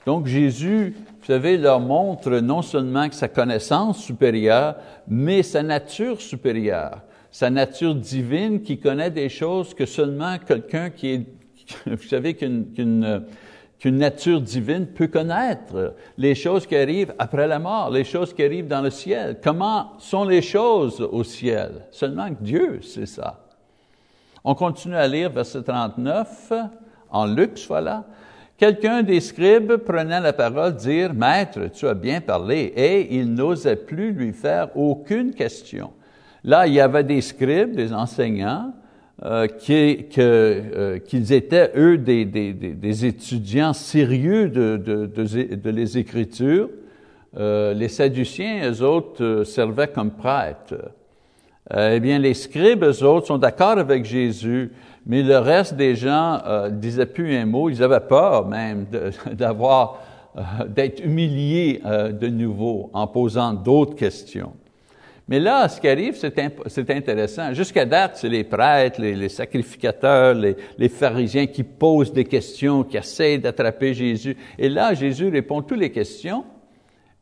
[0.07, 6.21] Donc Jésus, vous savez, leur montre non seulement que sa connaissance supérieure, mais sa nature
[6.21, 11.27] supérieure, sa nature divine qui connaît des choses que seulement quelqu'un qui est,
[11.87, 13.25] vous savez, qu'une
[13.81, 18.45] qu'une nature divine peut connaître les choses qui arrivent après la mort, les choses qui
[18.45, 19.39] arrivent dans le ciel.
[19.43, 21.87] Comment sont les choses au ciel?
[21.91, 23.41] Seulement Dieu sait ça.
[24.45, 26.53] On continue à lire verset 39,
[27.11, 28.05] en luxe, voilà.
[28.59, 33.77] Quelqu'un des scribes prenait la parole, dire, Maître, tu as bien parlé, et il n'osait
[33.77, 35.91] plus lui faire aucune question.
[36.45, 38.75] Là, il y avait des scribes, des enseignants,
[39.23, 46.71] euh, qu'ils étaient, eux, des, des, des, étudiants sérieux de, de, de, les Écritures.
[47.37, 50.75] les Sadduciens, eux autres, servaient comme prêtres.
[51.77, 54.73] eh bien, les scribes, eux autres, sont d'accord avec Jésus,
[55.05, 58.87] mais le reste des gens euh, disaient plus un mot, ils avaient peur même
[59.33, 59.99] d'avoir,
[60.67, 64.53] d'être humiliés de nouveau en posant d'autres questions.
[65.31, 67.55] Mais là, ce qui arrive, c'est intéressant.
[67.55, 73.39] Jusqu'à date, c'est les prêtres, les, sacrificateurs, les, pharisiens qui posent des questions, qui essayent
[73.39, 74.37] d'attraper Jésus.
[74.59, 76.45] Et là, Jésus répond toutes les questions.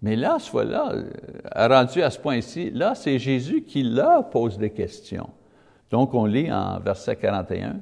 [0.01, 4.57] Mais là, ce fois-là, euh, rendu à ce point-ci, là, c'est Jésus qui leur pose
[4.57, 5.29] des questions.
[5.91, 7.77] Donc, on lit en verset 41.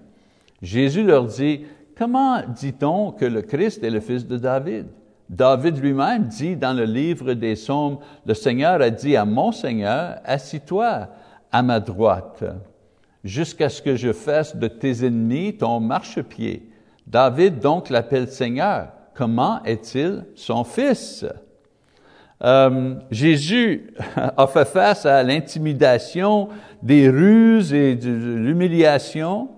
[0.60, 4.86] Jésus leur dit, Comment dit-on que le Christ est le fils de David?
[5.28, 10.18] David lui-même dit dans le livre des Psaumes, le Seigneur a dit à mon Seigneur,
[10.24, 11.08] assis-toi
[11.50, 12.44] à ma droite,
[13.24, 16.68] jusqu'à ce que je fasse de tes ennemis ton marchepied.
[17.06, 18.88] David donc l'appelle Seigneur.
[19.14, 21.24] Comment est-il son fils?
[22.44, 23.94] Euh, Jésus
[24.36, 26.48] a fait face à l'intimidation,
[26.82, 29.48] des ruses et de l'humiliation.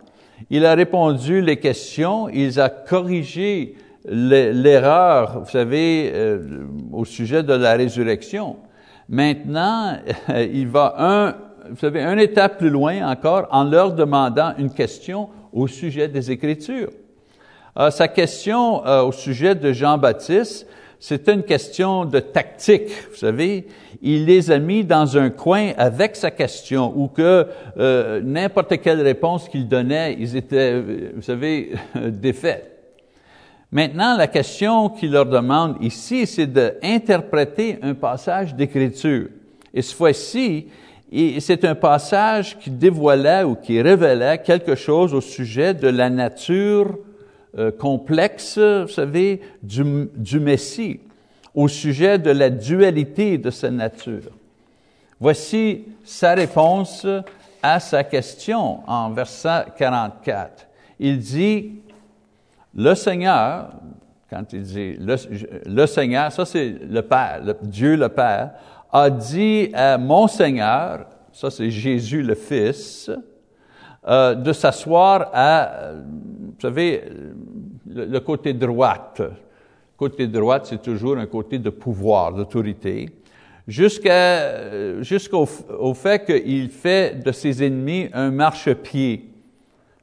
[0.51, 6.39] Il a répondu les questions, il a corrigé l'erreur, vous savez, euh,
[6.93, 8.57] au sujet de la résurrection.
[9.09, 9.97] Maintenant,
[10.29, 11.35] il va un,
[11.71, 16.31] vous savez, une étape plus loin encore en leur demandant une question au sujet des
[16.31, 16.91] Écritures.
[17.79, 20.67] Euh, sa question euh, au sujet de Jean-Baptiste,
[21.01, 23.69] c'est une question de tactique, vous savez.
[24.03, 27.47] Il les a mis dans un coin avec sa question, ou que
[28.21, 30.81] n'importe quelle réponse qu'il donnait, ils étaient,
[31.15, 32.78] vous savez, défaits.
[33.71, 39.29] Maintenant, la question qu'il leur demande ici, c'est d'interpréter un passage d'écriture.
[39.75, 40.69] Et cette fois-ci,
[41.41, 46.99] c'est un passage qui dévoilait ou qui révélait quelque chose au sujet de la nature
[47.59, 51.01] euh, complexe, vous savez, du Messie,
[51.55, 54.33] au sujet de la dualité de sa nature.
[55.21, 57.07] Voici sa réponse
[57.63, 60.67] à sa question en verset 44.
[61.01, 61.73] Il dit,
[62.79, 63.73] le Seigneur,
[64.31, 68.53] quand il dit le, Seigneur, ça c'est le Père, Dieu le Père,
[68.93, 73.11] a dit à mon Seigneur, ça c'est Jésus le Fils,
[74.07, 77.03] euh, de s'asseoir à, vous savez,
[77.85, 79.23] le, côté droite.
[79.97, 83.11] Côté droite, c'est toujours un côté de pouvoir, d'autorité,
[83.67, 85.49] jusqu'à jusqu'au
[85.81, 89.29] au fait qu'il fait de ses ennemis un marchepied.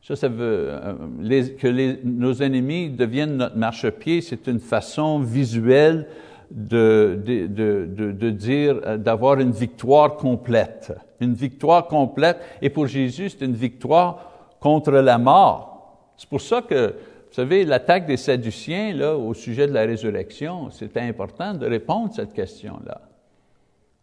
[0.06, 4.22] Ça, ça veut euh, que nos ennemis deviennent notre marchepied.
[4.22, 6.08] C'est une façon visuelle
[6.52, 10.94] de, de, de, de dire, euh, d'avoir une victoire complète.
[11.20, 12.38] Une victoire complète.
[12.62, 16.14] Et pour Jésus, c'est une victoire contre la mort.
[16.18, 20.70] C'est pour ça que, vous savez, l'attaque des Sadduciens, là, au sujet de la résurrection,
[20.70, 23.02] c'était important de répondre à cette question-là.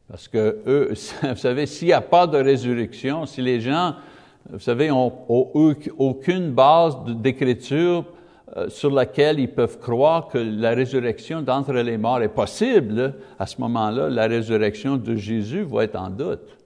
[0.09, 3.95] Parce que eux, vous savez, s'il n'y a pas de résurrection, si les gens
[4.51, 8.05] vous savez, ont, aucune base d'écriture
[8.57, 13.47] euh, sur laquelle ils peuvent croire que la résurrection d'entre les morts est possible, à
[13.47, 16.59] ce moment-là, la résurrection de Jésus va être en doute.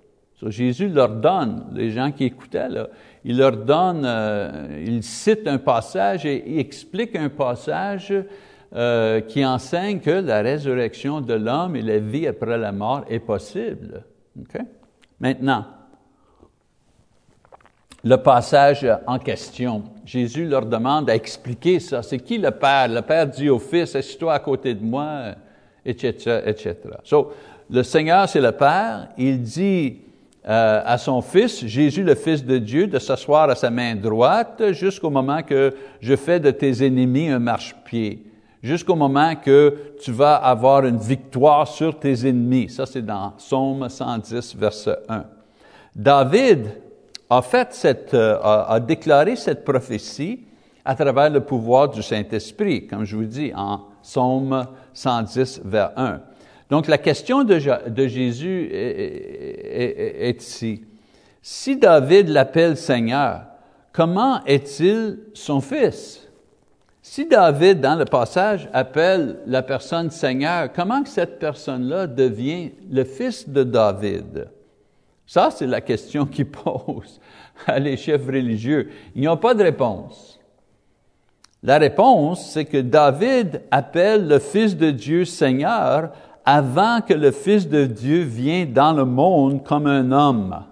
[0.48, 2.88] Jésus leur donne, les gens qui écoutaient, là,
[3.24, 8.12] il leur donne, euh, il cite un passage et il explique un passage
[8.74, 13.20] euh, qui enseigne que la résurrection de l'homme et la vie après la mort est
[13.20, 14.04] possible.
[15.18, 15.64] Maintenant,
[18.04, 19.84] le passage en question.
[20.04, 22.02] Jésus leur demande à expliquer ça.
[22.02, 22.88] C'est qui le Père?
[22.88, 25.34] Le Père dit au Fils, assis-toi à côté de moi,
[25.84, 26.76] etc., etc.
[27.02, 27.32] So,
[27.68, 29.08] le Seigneur, c'est le Père.
[29.18, 29.98] Il dit
[30.48, 34.62] euh, à son Fils, Jésus, le Fils de Dieu, de s'asseoir à sa main droite
[34.70, 38.22] jusqu'au moment que je fais de tes ennemis un marchepied.
[38.62, 42.68] Jusqu'au moment que tu vas avoir une victoire sur tes ennemis.
[42.68, 45.24] Ça, c'est dans Psaume 110, verset 1.
[45.94, 46.68] David,
[47.28, 50.40] a fait euh, a, déclaré cette prophétie
[50.84, 56.20] à travers le pouvoir du Saint-Esprit, comme je vous dis, en Psaume 110, vers 1.
[56.70, 57.58] Donc la question de,
[58.08, 60.84] Jésus est, est, ici.
[61.42, 63.42] Si David l'appelle Seigneur,
[63.92, 66.22] comment est-il son fils?
[67.02, 73.48] Si David, dans le passage, appelle la personne Seigneur, comment cette personne-là devient le fils
[73.48, 74.48] de David?
[75.26, 77.20] Ça, c'est la question qu'ils posent
[77.66, 78.90] à les chefs religieux.
[79.14, 80.38] Ils n'ont pas de réponse.
[81.62, 86.10] La réponse, c'est que David appelle le Fils de Dieu Seigneur
[86.44, 90.62] avant que le Fils de Dieu vienne dans le monde comme un homme.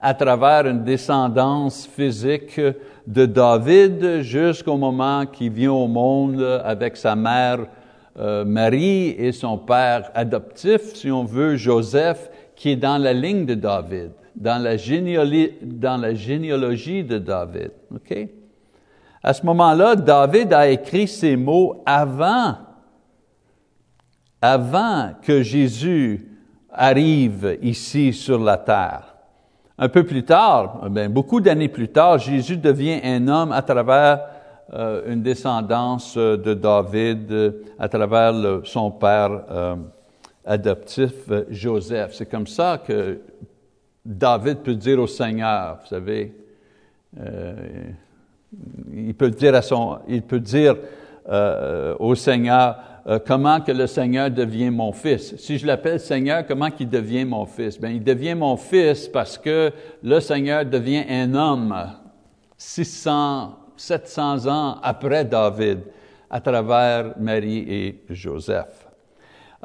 [0.00, 2.60] à travers une descendance physique
[3.06, 7.66] de David jusqu'au moment qu'il vient au monde avec sa mère
[8.16, 13.46] euh, Marie et son père adoptif, si on veut, Joseph, qui est dans la ligne
[13.46, 15.54] de David, dans la, généalogie
[17.04, 17.70] de David.
[17.94, 18.28] OK?
[19.22, 22.56] À ce moment-là, David a écrit ces mots avant,
[24.42, 26.26] avant que Jésus
[26.72, 29.14] arrive ici sur la terre.
[29.78, 34.22] Un peu plus tard, bien, beaucoup d'années plus tard, Jésus devient un homme à travers
[34.74, 38.34] euh, une descendance euh, de David, euh, à travers
[38.64, 39.42] son père
[40.48, 41.12] adoptif
[41.50, 42.14] Joseph.
[42.14, 43.20] C'est comme ça que
[44.04, 46.34] David peut dire au Seigneur, vous savez,
[48.92, 50.76] il peut dire à son, il peut dire
[51.98, 52.76] au Seigneur,
[53.08, 55.34] euh, comment que le Seigneur devient mon fils.
[55.38, 57.80] Si je l'appelle Seigneur, comment qu'il devient mon fils?
[57.80, 59.72] Bien, il devient mon fils parce que
[60.02, 61.74] le Seigneur devient un homme
[62.58, 65.80] 600, 700 ans après David,
[66.28, 68.87] à travers Marie et Joseph.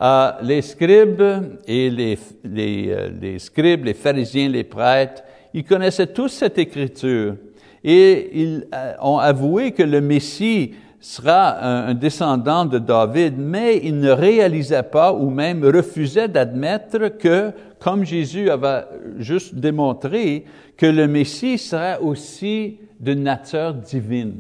[0.02, 1.22] Euh, les scribes
[1.68, 5.24] et euh, les scribes, les pharisiens, les prêtres,
[5.54, 7.36] ils connaissaient tous cette écriture
[7.84, 8.66] et ils
[9.02, 15.14] ont avoué que le Messie sera un, descendant de David, mais il ne réalisait pas
[15.14, 18.86] ou même refusait d'admettre que, comme Jésus avait
[19.20, 20.46] juste démontré,
[20.78, 24.40] que le Messie serait aussi de nature divine.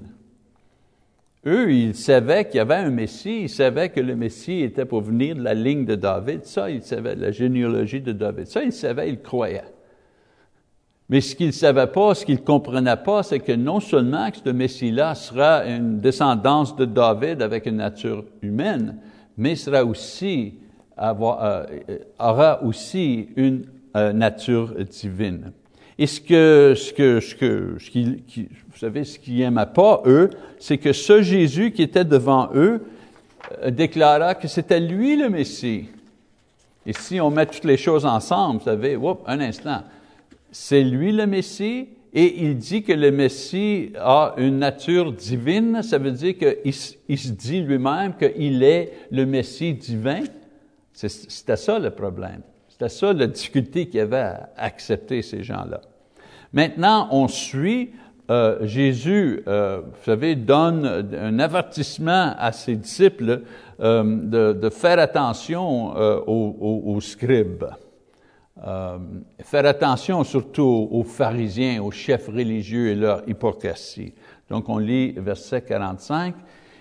[1.46, 5.02] Eux, ils savaient qu'il y avait un Messie, ils savaient que le Messie était pour
[5.02, 6.46] venir de la ligne de David.
[6.46, 8.48] Ça, ils savaient, la généalogie de David.
[8.48, 9.74] Ça, ils savaient, ils croyaient.
[11.10, 14.32] Mais ce qu'ils ne savaient pas, ce qu'ils ne comprenaient pas, c'est que non seulement
[14.32, 18.98] que ce Messie-là sera une descendance de David avec une nature humaine,
[19.36, 20.56] mais sera aussi,
[20.98, 21.66] euh,
[22.20, 23.66] aura aussi une
[23.98, 25.52] euh, nature divine.
[25.98, 30.02] Et ce que, ce que, ce que, ce qui, vous savez, ce qu'ils n'aimaient pas,
[30.06, 32.84] eux, c'est que ce Jésus qui était devant eux
[33.62, 35.86] euh, déclara que c'était lui le Messie.
[36.86, 38.98] Et si on met toutes les choses ensemble, vous savez,
[39.28, 39.84] un instant,
[40.52, 45.98] c'est lui le Messie, et il dit que le Messie a une nature divine, ça
[45.98, 50.22] veut dire qu'il se dit lui-même qu'il est le Messie divin.
[50.94, 52.42] C'était ça le problème.
[52.70, 55.82] C'était ça la difficulté qu'il y avait à accepter ces gens-là.
[56.52, 57.92] Maintenant, on suit
[58.30, 63.42] euh, Jésus, euh, vous savez, donne un avertissement à ses disciples
[63.82, 65.94] euh, de, faire attention
[66.26, 67.66] aux scribes.
[68.56, 74.14] Faire attention surtout aux pharisiens, aux chefs religieux et leur hypocrisie.
[74.50, 76.36] Donc on lit verset 45.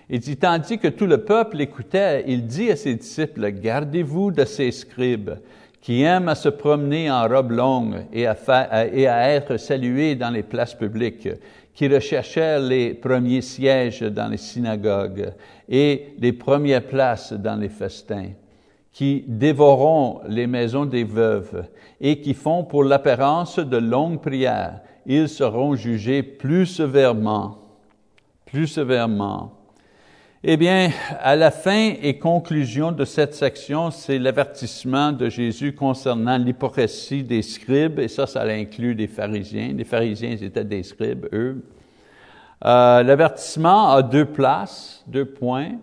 [0.09, 4.45] Il dit, tandis que tout le peuple écoutait, il dit à ses disciples, gardez-vous de
[4.45, 5.31] ces scribes
[5.83, 8.37] qui aiment à se promener en robe longue et à,
[8.87, 11.27] et à être salués dans les places publiques,
[11.73, 15.33] qui recherchèrent les premiers sièges dans les synagogues
[15.67, 18.29] et les premières places dans les festins
[18.93, 21.65] qui dévoreront les maisons des veuves
[21.99, 27.57] et qui font pour l'apparence de longues prières, ils seront jugés plus sévèrement,
[28.45, 29.51] plus sévèrement.
[30.45, 30.89] Eh bien,
[31.21, 37.41] à la fin et conclusion de cette section, c'est l'avertissement de Jésus concernant l'hypocrisie des
[37.41, 39.71] scribes, et ça, ça inclut les pharisiens.
[39.73, 41.63] Les pharisiens étaient des scribes, eux.
[42.65, 45.77] Euh, l'avertissement a deux places, deux points.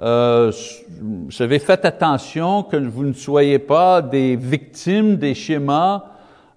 [0.00, 0.52] Euh,
[1.00, 6.04] vous savez, faites attention que vous ne soyez pas des victimes des schémas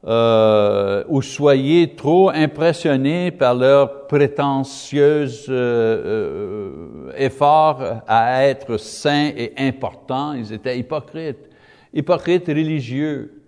[0.07, 10.33] euh, ou soyez trop impressionnés par leur prétentieuse euh, effort à être saints et importants.
[10.33, 11.49] Ils étaient hypocrites,
[11.91, 13.41] hypocrites religieux.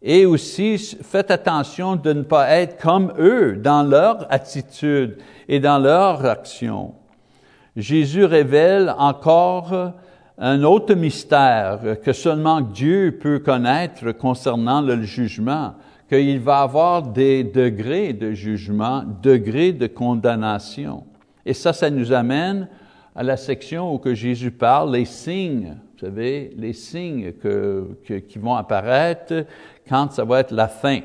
[0.00, 5.78] Et aussi, faites attention de ne pas être comme eux dans leur attitude et dans
[5.78, 6.94] leur action.
[7.76, 9.92] Jésus révèle encore
[10.38, 15.74] un autre mystère que seulement Dieu peut connaître concernant le jugement,
[16.08, 21.04] qu'il va avoir des degrés de jugement, degrés de condamnation.
[21.44, 22.68] Et ça, ça nous amène
[23.14, 27.32] à la section où que Jésus parle, les signes, vous savez, les signes
[28.06, 29.46] qui vont apparaître
[29.88, 31.00] quand ça va être la fin.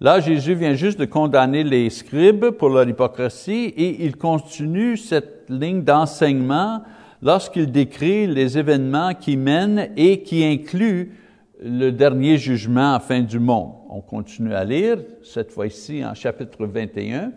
[0.00, 5.44] Là, Jésus vient juste de condamner les scribes pour leur hypocrisie et il continue cette
[5.48, 6.82] ligne d'enseignement
[7.22, 11.12] lorsqu'il décrit les événements qui mènent et qui incluent
[11.62, 13.72] le dernier jugement à fin du monde.
[13.90, 17.32] On continue à lire, cette fois-ci en chapitre 21.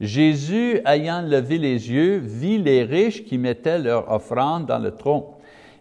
[0.00, 5.34] Jésus, ayant levé les yeux, vit les riches qui mettaient leur offrande dans le tronc.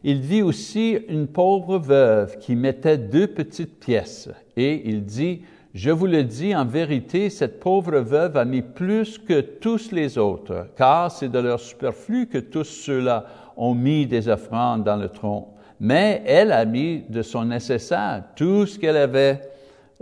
[0.03, 5.41] Il vit aussi une pauvre veuve qui mettait deux petites pièces et il dit,
[5.77, 10.17] Je vous le dis, en vérité, cette pauvre veuve a mis plus que tous les
[10.17, 13.25] autres, car c'est de leur superflu que tous ceux-là
[13.55, 15.49] ont mis des offrandes dans le tronc.
[15.79, 19.39] Mais elle a mis de son nécessaire, tout ce qu'elle avait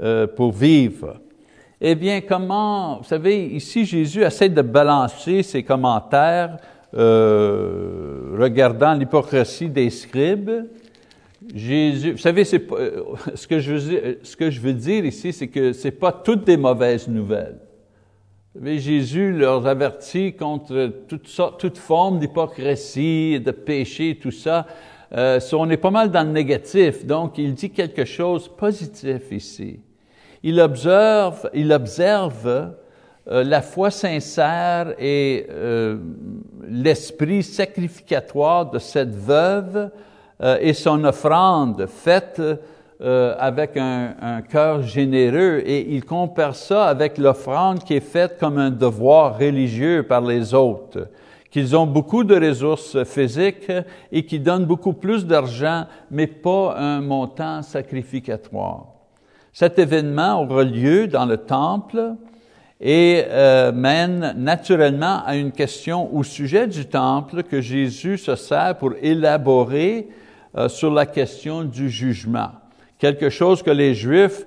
[0.02, 1.18] euh, pour vivre.
[1.82, 6.56] Eh bien, comment, vous savez, ici Jésus essaie de balancer ses commentaires
[6.96, 10.68] euh, regardant l'hypocrisie des scribes.
[11.54, 13.04] Jésus, vous savez, c'est euh,
[13.36, 16.44] ce que je veux, ce que je veux dire ici, c'est que c'est pas toutes
[16.46, 17.60] des mauvaises nouvelles.
[18.56, 24.66] Vous Jésus leur avertit contre toute, forme d'hypocrisie, de péché, tout ça.
[25.14, 29.32] Euh, on est pas mal dans le négatif, donc il dit quelque chose de positif
[29.32, 29.82] ici.
[30.42, 32.76] Il observe, il observe
[33.28, 35.98] euh, la foi sincère et euh,
[36.68, 39.90] l'esprit sacrificatoire de cette veuve
[40.42, 42.42] et son offrande faite
[43.00, 48.58] avec un, un cœur généreux et il compare ça avec l'offrande qui est faite comme
[48.58, 51.08] un devoir religieux par les autres,
[51.52, 53.72] qu'ils ont beaucoup de ressources physiques
[54.12, 58.88] et qui donnent beaucoup plus d'argent, mais pas un montant sacrificatoire.
[59.56, 62.16] Cet événement aura lieu dans le temple
[62.82, 68.78] et euh, mène naturellement à une question au sujet du temple que Jésus se sert
[68.78, 70.10] pour élaborer
[70.58, 72.52] euh, sur la question du jugement.
[72.98, 74.46] Quelque chose que les Juifs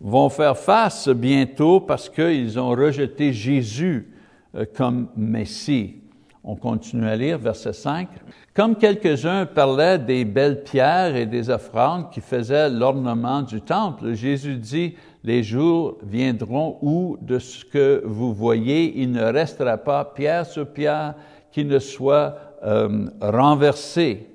[0.00, 4.12] vont faire face bientôt parce qu'ils ont rejeté Jésus
[4.54, 5.96] euh, comme Messie.
[6.42, 8.08] On continue à lire verset 5.
[8.54, 14.56] Comme quelques-uns parlaient des belles pierres et des offrandes qui faisaient l'ornement du temple, Jésus
[14.56, 20.46] dit, les jours viendront où de ce que vous voyez, il ne restera pas pierre
[20.46, 21.14] sur pierre
[21.52, 24.29] qui ne soit euh, renversé.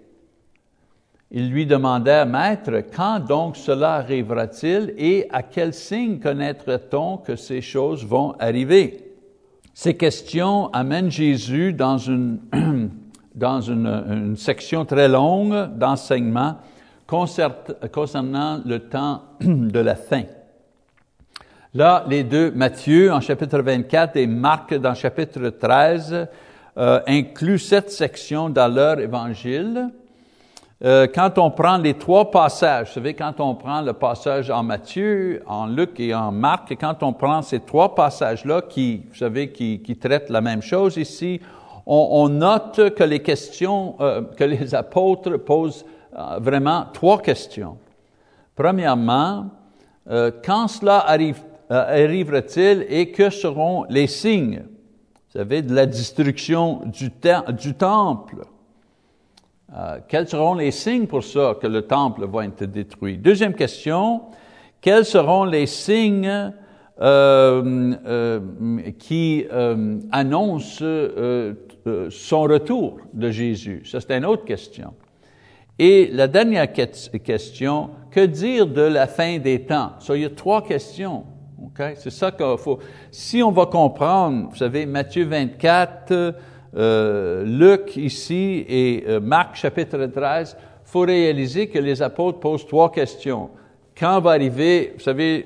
[1.38, 7.60] Ils lui demandèrent, Maître, quand donc cela arrivera-t-il et à quel signe connaîtra-t-on que ces
[7.60, 9.14] choses vont arriver?
[9.74, 12.40] Ces questions amènent Jésus dans une,
[13.36, 16.56] dans une, section très longue d'enseignement
[17.06, 20.24] concernant le temps de la fin.
[21.74, 26.30] Là, les deux, Matthieu en chapitre 24 et Marc dans chapitre 13,
[26.78, 29.90] euh, incluent cette section dans leur évangile.
[30.86, 34.62] Euh, quand on prend les trois passages, vous savez, quand on prend le passage en
[34.62, 39.16] Matthieu, en Luc et en Marc, et quand on prend ces trois passages-là qui, vous
[39.16, 41.42] savez, qui, traitent la même chose ici,
[41.88, 47.78] on, note que les questions, euh, que les apôtres posent euh, vraiment trois questions.
[48.56, 49.48] Premièrement,
[50.08, 57.12] quand cela arrive arrivera-t-il et que seront les signes, vous savez, de la destruction du
[57.74, 58.46] temple?
[59.76, 63.18] Euh, quels seront les signes pour ça que le temple va être détruit?
[63.18, 64.22] Deuxième question,
[64.80, 66.54] quels seront les signes
[67.02, 68.40] euh, euh,
[68.98, 69.46] qui
[70.12, 70.86] annoncent
[72.10, 73.82] son retour de Jésus?
[73.86, 74.94] Ça, c'est une autre question.
[75.78, 79.92] Et la dernière question, que dire de la fin des temps?
[80.00, 81.26] Ça, il y a trois questions.
[81.98, 82.80] C'est ça qu'il faut.
[83.12, 86.34] Si on va comprendre, vous savez, Matthieu 24,
[86.76, 92.92] euh, Luc ici et euh, Marc chapitre 13, faut réaliser que les apôtres posent trois
[92.92, 93.50] questions.
[93.98, 95.46] Quand va arriver, vous savez,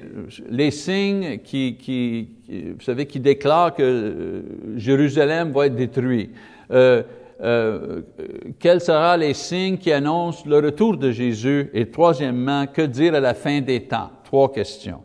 [0.49, 4.41] les signes qui, vous savez, qui déclarent que euh,
[4.75, 6.31] Jérusalem va être détruit.
[6.67, 11.69] Quels seront les signes qui annoncent le retour de Jésus?
[11.73, 14.09] Et troisièmement, que dire à la fin des temps?
[14.23, 15.03] Trois questions.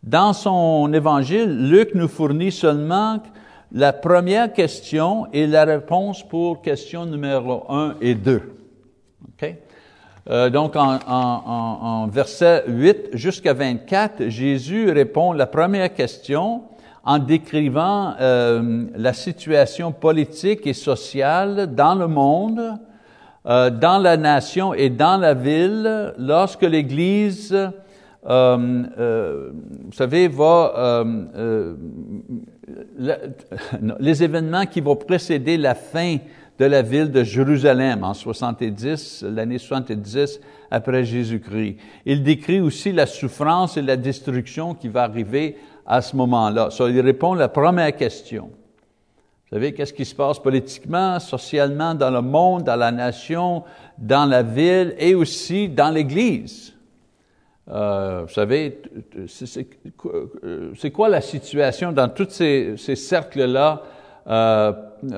[0.00, 3.20] Dans son évangile, Luc nous fournit seulement
[3.72, 8.42] la première question et la réponse pour question numéro 1 et 2.
[9.34, 9.58] Okay?
[10.30, 16.62] Euh, donc, en, verset 8 jusqu'à 24, Jésus répond la première question
[17.04, 22.78] en décrivant euh, la situation politique et sociale dans le monde,
[23.46, 27.54] euh, dans la nation et dans la ville, lorsque l'Église
[28.26, 29.50] euh, euh,
[29.84, 31.74] vous savez, va euh,
[34.00, 36.16] les événements qui vont précéder la fin
[36.58, 41.76] de la ville de Jérusalem en 70, l'année 70 après Jésus-Christ.
[42.06, 46.70] Il décrit aussi la souffrance et la destruction qui va arriver à ce moment-là.
[46.70, 48.44] Ça, il répond à la première question.
[48.44, 53.64] Vous savez, qu'est-ce qui se passe politiquement, socialement, dans le monde, dans la nation,
[53.98, 56.73] dans la ville et aussi dans l'Église?
[57.70, 58.82] Euh, vous savez,
[59.26, 63.82] c'est quoi la situation dans tous ces, cercles-là
[64.26, 64.72] euh,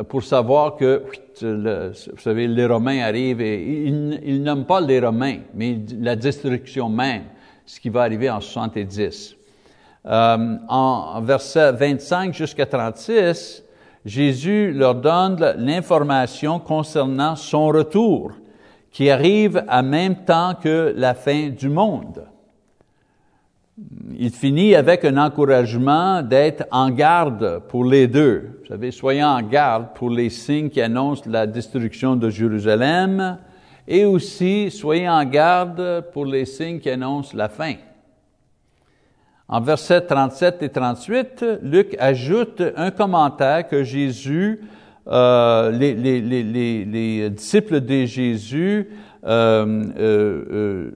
[0.08, 1.02] pour savoir que,
[1.40, 7.24] vous savez, les Romains arrivent et ils, ils pas les Romains, mais la destruction même,
[7.64, 9.36] ce qui va arriver en 70.
[10.06, 13.64] euh, en verset 25 jusqu'à 36,
[14.04, 18.32] Jésus leur donne l'information concernant son retour,
[18.92, 22.24] qui arrive en même temps que la fin du monde.
[24.18, 28.60] Il finit avec un encouragement d'être en garde pour les deux.
[28.62, 33.36] Vous savez, soyez en garde pour les signes qui annoncent la destruction de Jérusalem
[33.86, 37.74] et aussi soyez en garde pour les signes qui annoncent la fin.
[39.46, 44.58] En versets 37 et 38, Luc ajoute un commentaire que Jésus,
[45.06, 46.42] euh, les, les, les,
[46.86, 48.88] les, disciples de Jésus
[49.26, 50.90] euh, euh, euh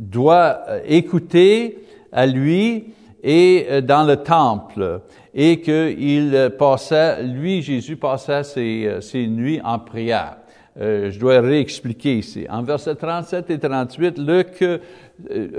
[0.00, 1.78] doivent écouter
[2.12, 5.00] à lui et dans le temple
[5.34, 10.38] et qu'il passait, lui, Jésus passait ses, ses nuits en prière.
[10.78, 12.46] Je dois réexpliquer ici.
[12.48, 14.64] En versets 37 et 38, Luc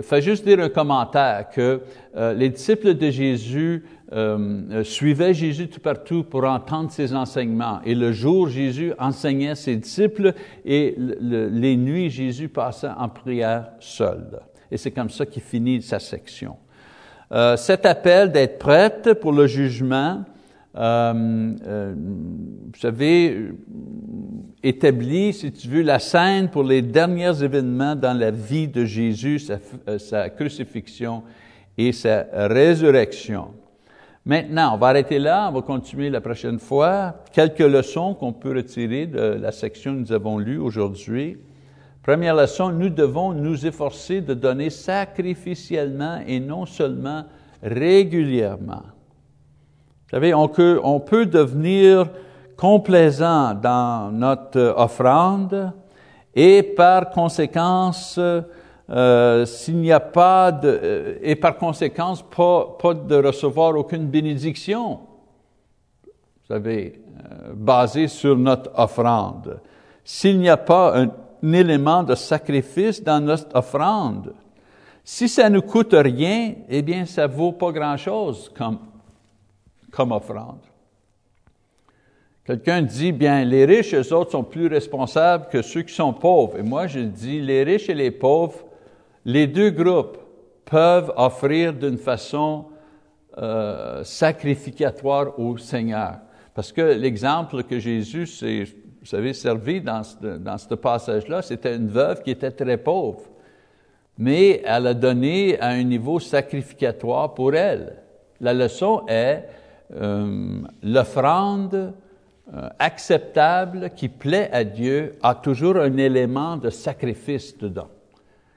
[0.02, 1.82] fait juste dire un commentaire que
[2.16, 3.84] euh, les disciples de Jésus
[4.14, 7.80] euh, suivaient Jésus tout partout pour entendre ses enseignements.
[7.84, 10.34] Et le jour, Jésus enseignait ses disciples
[10.64, 14.40] et les nuits, Jésus passait en prière seul.
[14.72, 16.56] Et c'est comme ça qu'il finit sa section.
[17.58, 20.24] cet appel d'être prête pour le jugement,
[20.78, 23.50] euh, euh, vous savez,
[24.62, 29.40] établi, si tu veux, la scène pour les derniers événements dans la vie de Jésus,
[29.40, 29.58] sa,
[29.88, 31.24] euh, sa crucifixion
[31.78, 33.48] et sa résurrection.
[34.26, 37.24] Maintenant, on va arrêter là, on va continuer la prochaine fois.
[37.32, 41.38] Quelques leçons qu'on peut retirer de la section que nous avons lue aujourd'hui.
[42.04, 47.24] Première leçon, nous devons nous efforcer de donner sacrificiellement et non seulement
[47.64, 48.84] régulièrement.
[50.08, 52.08] Vous savez, on peut, devenir
[52.56, 55.74] complaisant dans notre offrande
[56.34, 58.18] et par conséquence,
[58.90, 65.02] euh, s'il n'y a pas de, euh, et par conséquence, pas, de recevoir aucune bénédiction.
[66.06, 69.60] Vous savez, euh, basée sur notre offrande.
[70.06, 71.08] S'il n'y a pas un,
[71.44, 74.34] un élément de sacrifice dans notre offrande,
[75.04, 78.78] si ça ne coûte rien, eh bien, ça vaut pas grand-chose comme
[79.92, 80.60] comme offrande.
[82.46, 86.58] Quelqu'un dit, bien, les riches, eux autres, sont plus responsables que ceux qui sont pauvres.
[86.58, 88.64] Et moi, je dis, les riches et les pauvres,
[89.26, 90.18] les deux groupes
[90.64, 92.66] peuvent offrir d'une façon
[93.38, 96.20] euh, sacrificatoire au Seigneur.
[96.54, 98.64] Parce que l'exemple que Jésus s'est,
[99.02, 103.22] vous savez, servi dans ce, dans ce passage-là, c'était une veuve qui était très pauvre.
[104.18, 107.98] Mais elle a donné à un niveau sacrificatoire pour elle.
[108.40, 109.48] La leçon est,
[109.94, 111.94] euh, l'offrande
[112.54, 117.90] euh, acceptable qui plaît à Dieu a toujours un élément de sacrifice dedans.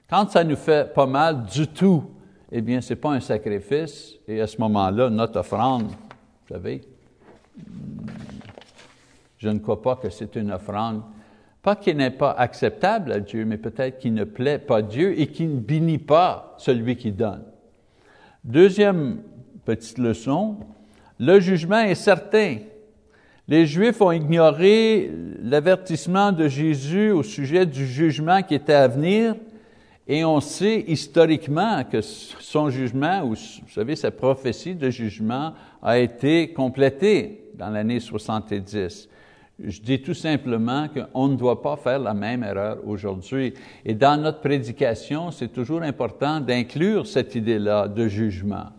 [0.09, 2.03] Quand ça nous fait pas mal du tout,
[2.51, 6.81] eh bien, c'est pas un sacrifice, et à ce moment-là, notre offrande, vous savez,
[9.37, 11.01] je ne crois pas que c'est une offrande,
[11.61, 15.27] pas qui n'est pas acceptable à Dieu, mais peut-être qui ne plaît pas Dieu et
[15.27, 17.43] qui ne bénit pas celui qui donne.
[18.43, 19.21] Deuxième
[19.63, 20.57] petite leçon,
[21.21, 22.57] le jugement est certain.
[23.47, 25.11] Les Juifs ont ignoré
[25.43, 29.35] l'avertissement de Jésus au sujet du jugement qui était à venir,
[30.07, 35.53] et on sait historiquement que son jugement, ou vous savez, sa prophétie de jugement
[35.83, 39.07] a été complétée dans l'année 70.
[39.63, 43.53] Je dis tout simplement qu'on ne doit pas faire la même erreur aujourd'hui.
[43.85, 48.69] Et dans notre prédication, c'est toujours important d'inclure cette idée-là de jugement.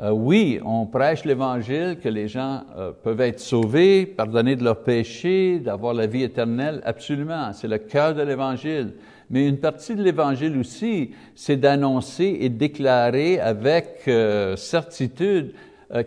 [0.00, 4.82] Euh, oui, on prêche l'Évangile, que les gens euh, peuvent être sauvés, pardonnés de leurs
[4.82, 8.94] péchés, d'avoir la vie éternelle, absolument, c'est le cœur de l'Évangile.
[9.30, 15.54] Mais une partie de l'Évangile aussi, c'est d'annoncer et déclarer avec euh, certitude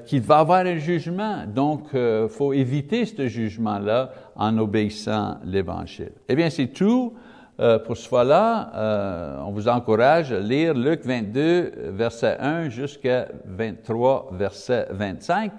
[0.05, 1.45] qu'il va y avoir un jugement.
[1.47, 1.95] Donc,
[2.29, 6.11] faut éviter ce jugement-là en obéissant l'Évangile.
[6.27, 7.13] Eh bien, c'est tout.
[7.59, 13.29] Euh, pour ce fois-là, euh, on vous encourage à lire Luc 22, verset 1 jusqu'à
[13.45, 15.51] 23, verset 25.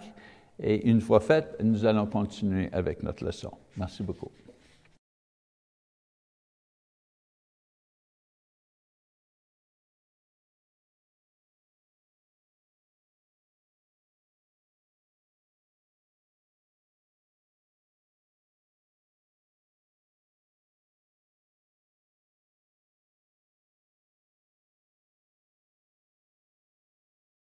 [0.60, 3.52] Et une fois fait, nous allons continuer avec notre leçon.
[3.76, 4.30] Merci beaucoup.